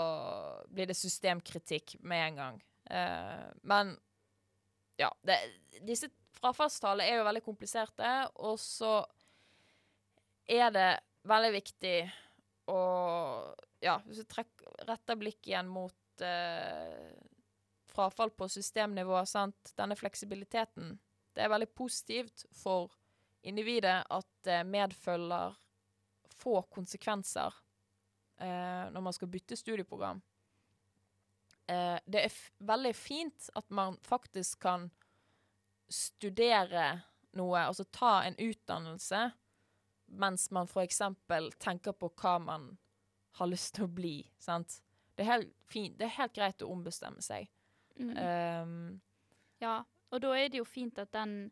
[0.73, 2.55] blir det systemkritikk med en gang.
[2.89, 3.91] Uh, men
[4.97, 5.37] ja, det,
[5.85, 6.09] disse
[6.39, 8.09] frafallstallene er jo veldig kompliserte,
[8.41, 8.95] og så
[10.49, 10.89] er det
[11.29, 11.97] veldig viktig
[12.71, 12.81] å
[13.83, 14.37] Ja, hvis du
[14.87, 17.11] retter blikket igjen mot eh,
[17.91, 20.95] frafall på systemnivå, sant, denne fleksibiliteten,
[21.35, 22.95] det er veldig positivt for
[23.45, 25.53] individet at det medfølger
[26.33, 27.53] få konsekvenser
[28.41, 30.23] eh, når man skal bytte studieprogram.
[31.67, 34.89] Eh, det er veldig fint at man faktisk kan
[35.91, 36.87] studere
[37.37, 39.27] noe, altså ta en utdannelse,
[40.19, 42.69] mens man eksempel tenker på hva man
[43.39, 44.79] har lyst til å bli, sant?
[45.15, 47.49] Det er helt fint, det er helt greit å ombestemme seg.
[47.99, 48.15] Mm.
[48.17, 49.01] Um,
[49.63, 49.79] Ja,
[50.11, 51.49] og da er det jo fint at den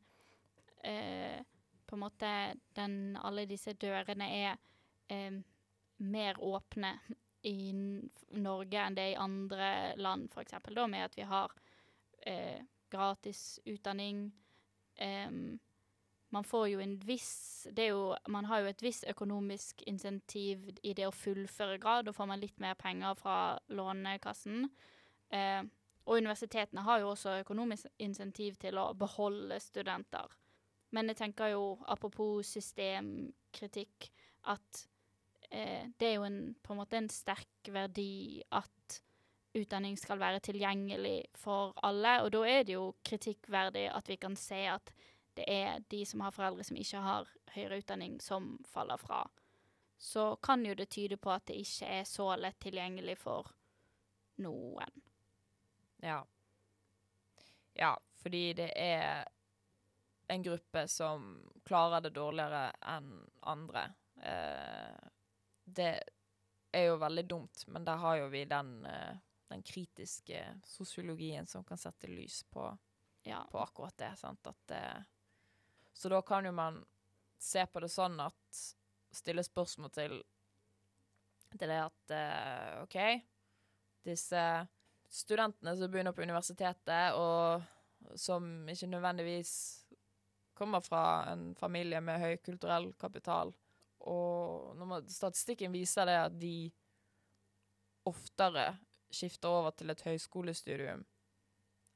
[0.83, 1.39] eh,
[1.87, 2.29] På en måte
[2.75, 4.57] den, Alle disse dørene er
[5.07, 5.39] eh,
[6.03, 6.97] mer åpne
[7.47, 7.71] i
[8.39, 10.55] Norge enn det er i andre land, f.eks.
[10.75, 11.51] Da med at vi har
[12.25, 14.29] eh, gratis utdanning.
[14.95, 15.59] Em,
[16.33, 20.65] man får jo en viss det er jo, Man har jo et visst økonomisk insentiv
[20.83, 22.09] i det å fullføre grad.
[22.09, 23.37] Da får man litt mer penger fra
[23.71, 24.65] Lånekassen.
[25.31, 25.61] Eh,
[26.03, 30.27] og universitetene har jo også økonomisk insentiv til å beholde studenter.
[30.93, 34.09] Men jeg tenker jo, apropos systemkritikk,
[34.51, 34.83] at
[35.49, 38.99] eh, det er jo en, på en måte en sterk verdi at
[39.57, 42.19] utdanning skal være tilgjengelig for alle.
[42.25, 44.93] Og da er det jo kritikkverdig at vi kan se at
[45.35, 49.23] det er de som har foreldre som ikke har høyere utdanning, som faller fra.
[49.97, 53.51] Så kan jo det tyde på at det ikke er så lett tilgjengelig for
[54.43, 55.01] noen.
[56.03, 56.19] Ja.
[57.73, 59.23] Ja, fordi det er
[60.27, 61.29] en gruppe som
[61.65, 63.85] klarer det dårligere enn andre.
[64.21, 65.07] Eh,
[65.63, 65.93] det
[66.73, 69.15] er jo veldig dumt, men der har jo vi den, eh,
[69.49, 72.77] den kritiske sosiologien som kan sette lys på,
[73.23, 73.43] Ja.
[73.51, 74.17] på akkurat det.
[74.17, 74.47] Sant?
[74.47, 75.03] At, eh,
[75.93, 76.79] så da kan jo man
[77.39, 78.63] se på det sånn at
[79.13, 80.15] Stille spørsmål til,
[81.53, 82.95] til det at uh, OK,
[84.07, 84.41] disse
[85.13, 87.61] studentene som begynner på universitetet, og
[88.17, 89.53] som ikke nødvendigvis
[90.57, 93.53] kommer fra en familie med høy kulturell kapital.
[94.09, 96.71] Og man, statistikken viser det at de
[98.09, 98.71] oftere
[99.13, 101.05] skifter over til et høyskolestudium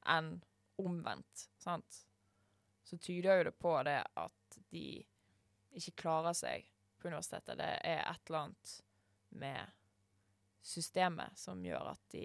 [0.07, 0.35] enn
[0.79, 2.06] omvendt, sant?
[2.87, 4.83] Så tyder jo det på det at de
[5.77, 7.57] ikke klarer seg på universitetet.
[7.59, 8.75] Det er et eller annet
[9.37, 9.73] med
[10.63, 12.23] systemet som gjør at de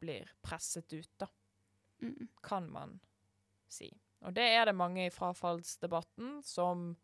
[0.00, 1.26] blir presset ut, da,
[2.00, 2.28] Mm.
[2.42, 2.94] kan man
[3.68, 3.90] si.
[4.24, 6.94] Og det er det mange i frafallsdebatten som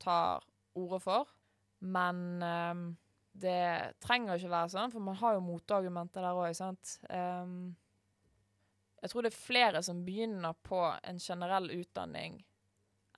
[0.00, 0.40] tar
[0.74, 1.28] ordet for.
[1.80, 2.96] Men um,
[3.36, 6.94] det trenger ikke være sånn, for man har jo motargumenter der òg, sant.
[7.10, 7.74] Ehm,
[9.04, 12.38] jeg tror det er flere som begynner på en generell utdanning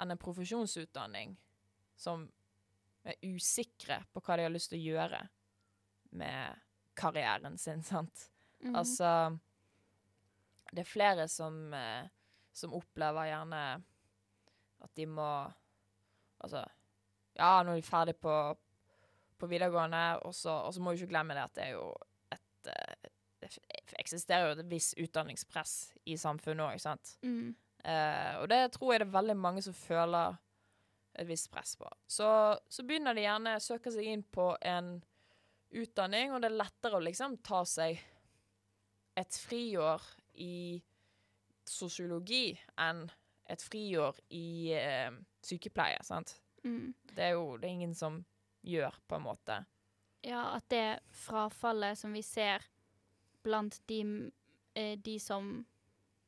[0.03, 1.37] enn en profesjonsutdanning,
[1.95, 2.25] som
[3.07, 5.21] er usikre på hva de har lyst til å gjøre
[6.19, 6.65] med
[6.99, 8.27] karrieren sin, sant.
[8.65, 8.75] Mm.
[8.75, 9.39] Altså
[10.73, 12.11] Det er flere som, eh,
[12.51, 13.63] som opplever gjerne
[14.83, 15.31] at de må
[16.43, 16.65] Altså
[17.39, 18.35] Ja, nå er de ferdig på,
[19.39, 21.93] på videregående, og så, og så må du ikke glemme det at det er jo
[24.07, 25.77] eksisterer jo et visst utdanningspress
[26.07, 27.17] i samfunnet òg, sant.
[27.27, 27.51] Mm.
[27.83, 30.39] Uh, og det tror jeg det er veldig mange som føler
[31.17, 31.89] et visst press på.
[32.11, 32.29] Så,
[32.69, 34.97] så begynner de gjerne å søke seg inn på en
[35.77, 38.01] utdanning, og det er lettere å liksom ta seg
[39.17, 40.03] et friår
[40.45, 40.77] i
[41.67, 42.51] sosiologi
[42.83, 43.07] enn
[43.51, 45.15] et friår i uh,
[45.47, 46.37] sykepleie, sant.
[46.67, 46.93] Mm.
[47.15, 48.21] Det er jo det er ingen som
[48.67, 49.61] gjør, på en måte.
[50.27, 52.65] Ja, at det frafallet som vi ser
[53.47, 54.01] blant de,
[54.75, 55.55] eh, de som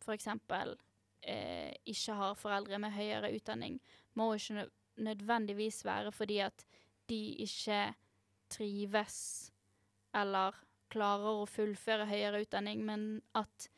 [0.09, 0.77] eksempel
[1.21, 3.79] eh, ikke har foreldre med høyere utdanning,
[4.17, 4.69] må ikke
[5.05, 6.65] nødvendigvis være fordi at
[7.11, 7.83] de ikke
[8.49, 9.19] trives
[10.17, 10.57] eller
[10.89, 13.69] klarer å fullføre høyere utdanning, men at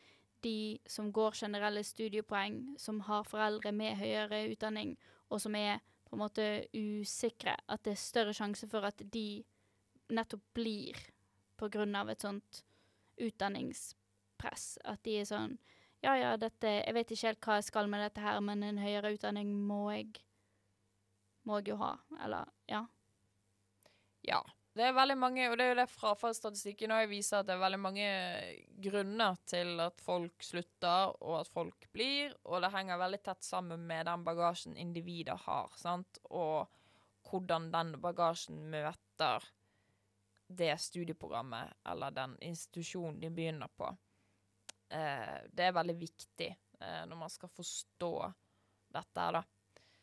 [0.44, 4.94] de som går generelle studiepoeng, som har foreldre med høyere utdanning,
[5.28, 9.42] og som er på en måte usikre, at det er større sjanse for at de
[10.10, 10.98] nettopp blir
[11.60, 12.62] på grunn av et sånt
[13.26, 14.78] utdanningspress.
[14.84, 15.58] At de er sånn
[16.00, 18.80] Ja, ja, dette Jeg vet ikke helt hva jeg skal med dette her, men en
[18.80, 20.22] høyere utdanning må jeg
[21.48, 21.94] Må jeg jo ha.
[22.24, 22.86] Eller ja.
[24.26, 24.40] Ja.
[24.70, 27.62] Det er veldig mange, og det er jo det frafallsstatistikken òg viser, at det er
[27.64, 28.10] veldig mange
[28.84, 33.82] grunner til at folk slutter, og at folk blir, og det henger veldig tett sammen
[33.88, 36.70] med den bagasjen individer har, sant, og
[37.26, 39.50] hvordan den bagasjen møter
[40.50, 43.90] det studieprogrammet eller den institusjonen de begynner på.
[44.90, 48.14] Eh, det er veldig viktig eh, når man skal forstå
[48.90, 49.44] dette her, da.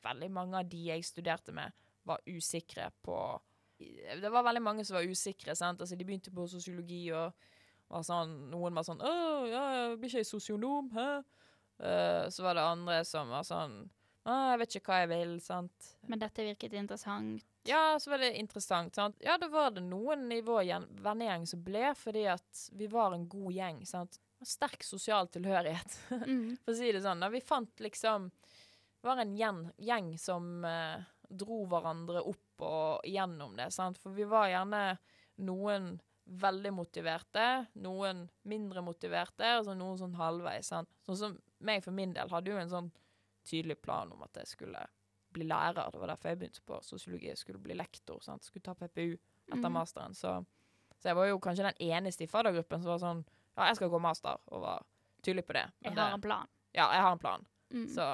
[0.07, 1.75] Veldig mange av de jeg studerte med,
[2.07, 3.17] var usikre på
[3.77, 5.55] det var veldig mange som var usikre.
[5.55, 5.81] sant?
[5.81, 7.33] Altså, De begynte på sosiologi, og
[7.89, 9.11] var sånn, noen var sånn 'Å,
[9.47, 11.23] ja, blir ikke jeg sosionom?' Hæ?
[11.77, 13.89] Uh, så var det andre som var sånn
[14.25, 15.97] 'Å, jeg vet ikke hva jeg vil', sant.
[16.07, 17.45] Men dette virket interessant.
[17.67, 18.95] Ja, så var det interessant.
[18.95, 19.17] sant?
[19.23, 20.63] Ja, da var det noen i vår
[21.03, 23.81] vennegjeng som ble, fordi at vi var en god gjeng.
[23.85, 24.19] sant?
[24.45, 25.97] Sterk sosial tilhørighet,
[26.27, 26.57] Mm.
[26.63, 27.19] for å si det sånn.
[27.23, 28.29] Da vi fant liksom
[28.97, 33.69] Det var en gjeng, gjeng som eh, dro hverandre opp og gjennom det.
[33.71, 33.97] Sant?
[34.01, 34.97] For vi var gjerne
[35.45, 40.71] noen veldig motiverte, noen mindre motiverte, og så noen sånn halvveis.
[40.73, 40.89] Sant?
[41.05, 42.89] Sånn som meg for min del hadde jo en sånn
[43.47, 44.81] tydelig plan om at jeg skulle
[45.37, 45.91] bli lærer.
[45.93, 47.29] Det var derfor jeg begynte på sosiologi.
[47.31, 48.19] Jeg skulle bli lektor.
[48.25, 48.45] Sant?
[48.45, 49.73] Skulle ta PPU etter mm.
[49.73, 50.15] masteren.
[50.17, 50.33] Så,
[50.97, 53.25] så jeg var jo kanskje den eneste i faddergruppen som var sånn
[53.57, 54.83] Ja, jeg skal gå master, og var
[55.25, 55.63] tydelig på det.
[55.81, 56.49] Men Jeg har det- en plan.
[56.73, 57.45] Ja, jeg har en plan.
[57.73, 57.87] Mm.
[57.89, 58.05] Så,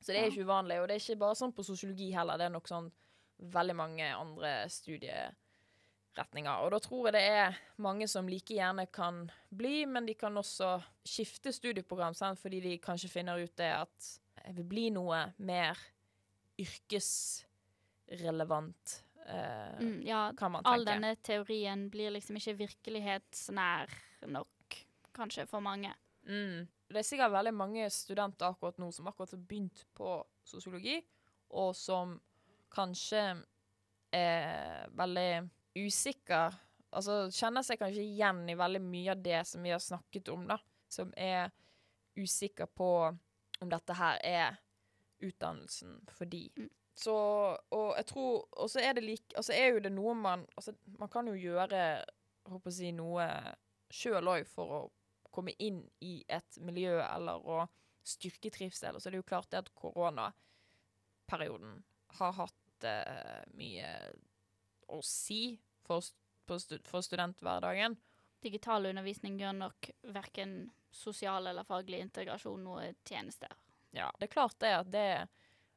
[0.00, 0.80] så det er ikke uvanlig.
[0.80, 2.38] Og det er ikke bare sånn på sosiologi heller.
[2.38, 2.88] Det er nok sånn
[3.52, 6.62] veldig mange andre studieretninger.
[6.64, 10.36] Og da tror jeg det er mange som like gjerne kan bli, men de kan
[10.36, 12.40] også skifte studieprogram, sant?
[12.40, 15.78] fordi de kanskje finner ut det at jeg vil bli noe mer
[16.58, 23.88] yrkesrelevant, eh, Mm, ja, kan man all denne teorien blir liksom ikke virkelighetsnær
[24.26, 25.94] nok, kanskje, for mange.
[26.26, 26.68] Mm.
[26.88, 31.04] Det er sikkert veldig mange studenter akkurat nå som akkurat har begynt på sosiologi,
[31.50, 32.20] og som
[32.70, 33.44] kanskje
[34.12, 36.52] er veldig usikker
[36.96, 40.46] Altså kjenner seg kanskje igjen i veldig mye av det som vi har snakket om,
[40.48, 40.56] da.
[40.88, 41.50] Som er
[42.16, 42.86] usikker på
[43.60, 44.56] om dette her er
[45.24, 46.46] utdannelsen for de.
[46.56, 46.70] Mm.
[46.96, 47.14] Så,
[47.76, 50.72] og jeg tror Og så er det like Altså er jo det noe man Altså,
[50.96, 52.06] man kan jo gjøre jeg
[52.48, 53.26] håper å si noe
[53.92, 54.78] sjøl òg for å
[55.34, 57.66] komme inn i et miljø eller å
[58.06, 58.94] styrke trivsel.
[58.94, 61.72] Og så er det jo klart det at koronaperioden
[62.20, 63.90] har hatt uh, mye
[64.94, 67.92] å si for, stu for studenthverdagen.
[68.42, 69.80] Digital undervisning gjør nok
[70.14, 70.50] verken
[70.94, 73.48] sosial eller faglig integrasjon noe tjeneste.
[73.96, 75.08] Ja, det er klart det at det,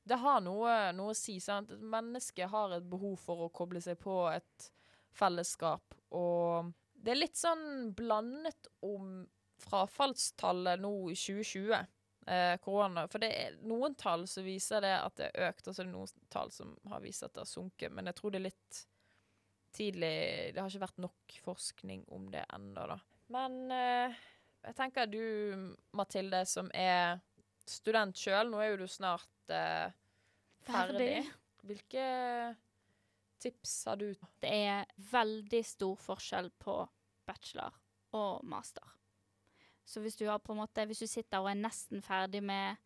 [0.08, 1.38] det har noe, noe å si.
[1.44, 1.72] sant?
[1.80, 4.70] Menneske har et behov for å koble seg på et
[5.16, 9.24] fellesskap, og det er litt sånn blandet om
[9.60, 11.88] frafallstallet nå i 2020.
[12.30, 15.74] Eh, korona, for det er noen tall som viser det at det er økt, og
[15.74, 17.94] så er det noen tall som har vist at det har sunket.
[17.96, 18.82] Men jeg tror det er litt
[19.74, 20.14] tidlig
[20.54, 23.00] Det har ikke vært nok forskning om det ennå, da.
[23.34, 24.20] Men eh,
[24.66, 25.22] jeg tenker du,
[25.98, 27.20] Mathilde, som er
[27.70, 29.92] student sjøl, nå er jo du snart eh,
[30.68, 31.24] ferdig.
[31.68, 32.06] Hvilke
[33.40, 34.08] tips har du?
[34.42, 36.82] Det er veldig stor forskjell på
[37.28, 37.76] bachelor
[38.18, 38.96] og master.
[39.90, 42.78] Så hvis du, har på en måte, hvis du sitter og er nesten ferdig med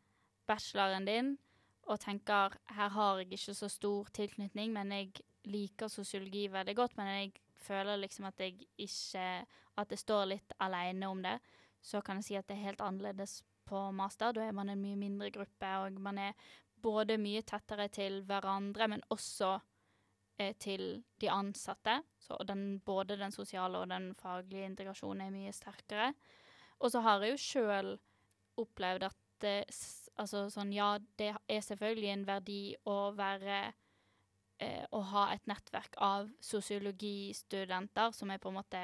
[0.47, 1.33] bacheloren din,
[1.83, 5.09] og tenker her har jeg ikke så stor tilknytning, men jeg
[5.51, 10.51] liker sosiologi veldig godt, men jeg føler liksom at jeg ikke At jeg står litt
[10.61, 11.39] alene om det,
[11.81, 14.33] så kan jeg si at det er helt annerledes på master.
[14.35, 16.33] Da er man en mye mindre gruppe, og man er
[16.83, 19.55] både mye tettere til hverandre, men også
[20.37, 22.01] eh, til de ansatte.
[22.19, 26.13] Så den, både den sosiale og den faglige integrasjonen er mye sterkere.
[26.79, 27.93] Og så har jeg jo sjøl
[28.59, 29.55] opplevd at det,
[30.19, 33.59] altså sånn, ja, det er selvfølgelig en verdi å være
[34.61, 38.83] eh, Å ha et nettverk av sosiologistudenter som er på en måte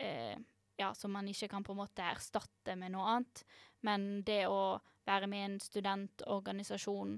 [0.00, 0.36] eh,
[0.80, 3.44] Ja, som man ikke kan på en måte erstatte med noe annet.
[3.86, 7.16] Men det å være med i en studentorganisasjon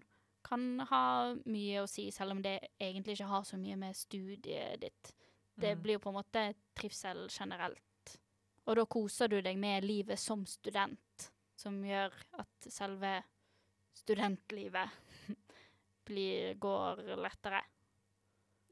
[0.48, 1.02] kan ha
[1.50, 5.14] mye å si, selv om det egentlig ikke har så mye med studiet ditt.
[5.58, 5.82] Det Mm.
[5.82, 6.42] blir jo på en måte
[6.78, 8.12] trivsel generelt.
[8.68, 13.22] Og da koser du deg med livet som student, som gjør at selve
[13.94, 14.90] studentlivet
[16.06, 17.62] blir, går lettere.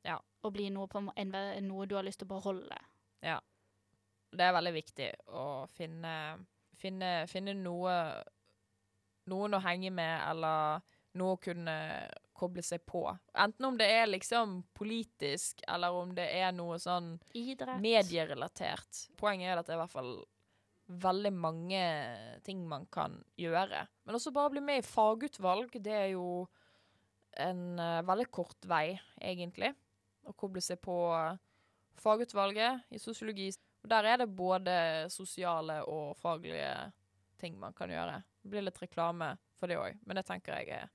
[0.05, 0.21] Ja.
[0.45, 1.33] Og blir noe, på, en,
[1.67, 2.79] noe du har lyst til å beholde.
[3.25, 3.41] Ja.
[4.37, 6.13] Det er veldig viktig å finne,
[6.81, 7.99] finne, finne noe
[9.27, 10.85] Noen å henge med, eller
[11.19, 11.73] noe å kunne
[12.37, 13.03] koble seg på.
[13.35, 17.81] Enten om det er liksom politisk, eller om det er noe sånn Idrett.
[17.83, 19.07] medierelatert.
[19.19, 20.13] Poenget er at det er i hvert fall
[20.87, 21.83] veldig mange
[22.47, 23.87] ting man kan gjøre.
[24.07, 25.75] Men også bare bli med i fagutvalg.
[25.83, 26.47] Det er jo
[27.43, 29.73] en uh, veldig kort vei, egentlig.
[30.27, 30.97] Å koble seg på
[32.01, 33.51] fagutvalget i sosiologi.
[33.87, 34.73] Og der er det både
[35.15, 36.91] sosiale og faglige
[37.39, 38.17] ting man kan gjøre.
[38.43, 40.91] Det blir litt reklame for det òg, men det tenker jeg er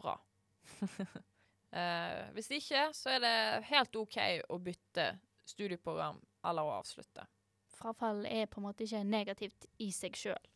[0.00, 0.16] bra.
[1.70, 4.16] Eh, hvis ikke, så er det helt OK
[4.50, 5.04] å bytte
[5.46, 6.16] studieprogram
[6.50, 7.22] eller å avslutte.
[7.70, 10.50] Frafall er på en måte ikke negativt i seg sjøl.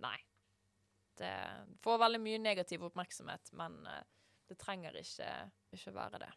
[0.00, 0.16] Nei.
[1.20, 1.34] Det
[1.84, 4.00] får veldig mye negativ oppmerksomhet, men eh,
[4.48, 5.28] det trenger ikke,
[5.76, 6.32] ikke være det.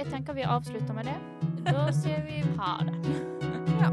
[0.00, 1.49] Jeg tenker vi avslutter med det.
[1.64, 2.94] Da sier vi ha det.
[3.80, 3.92] Ja.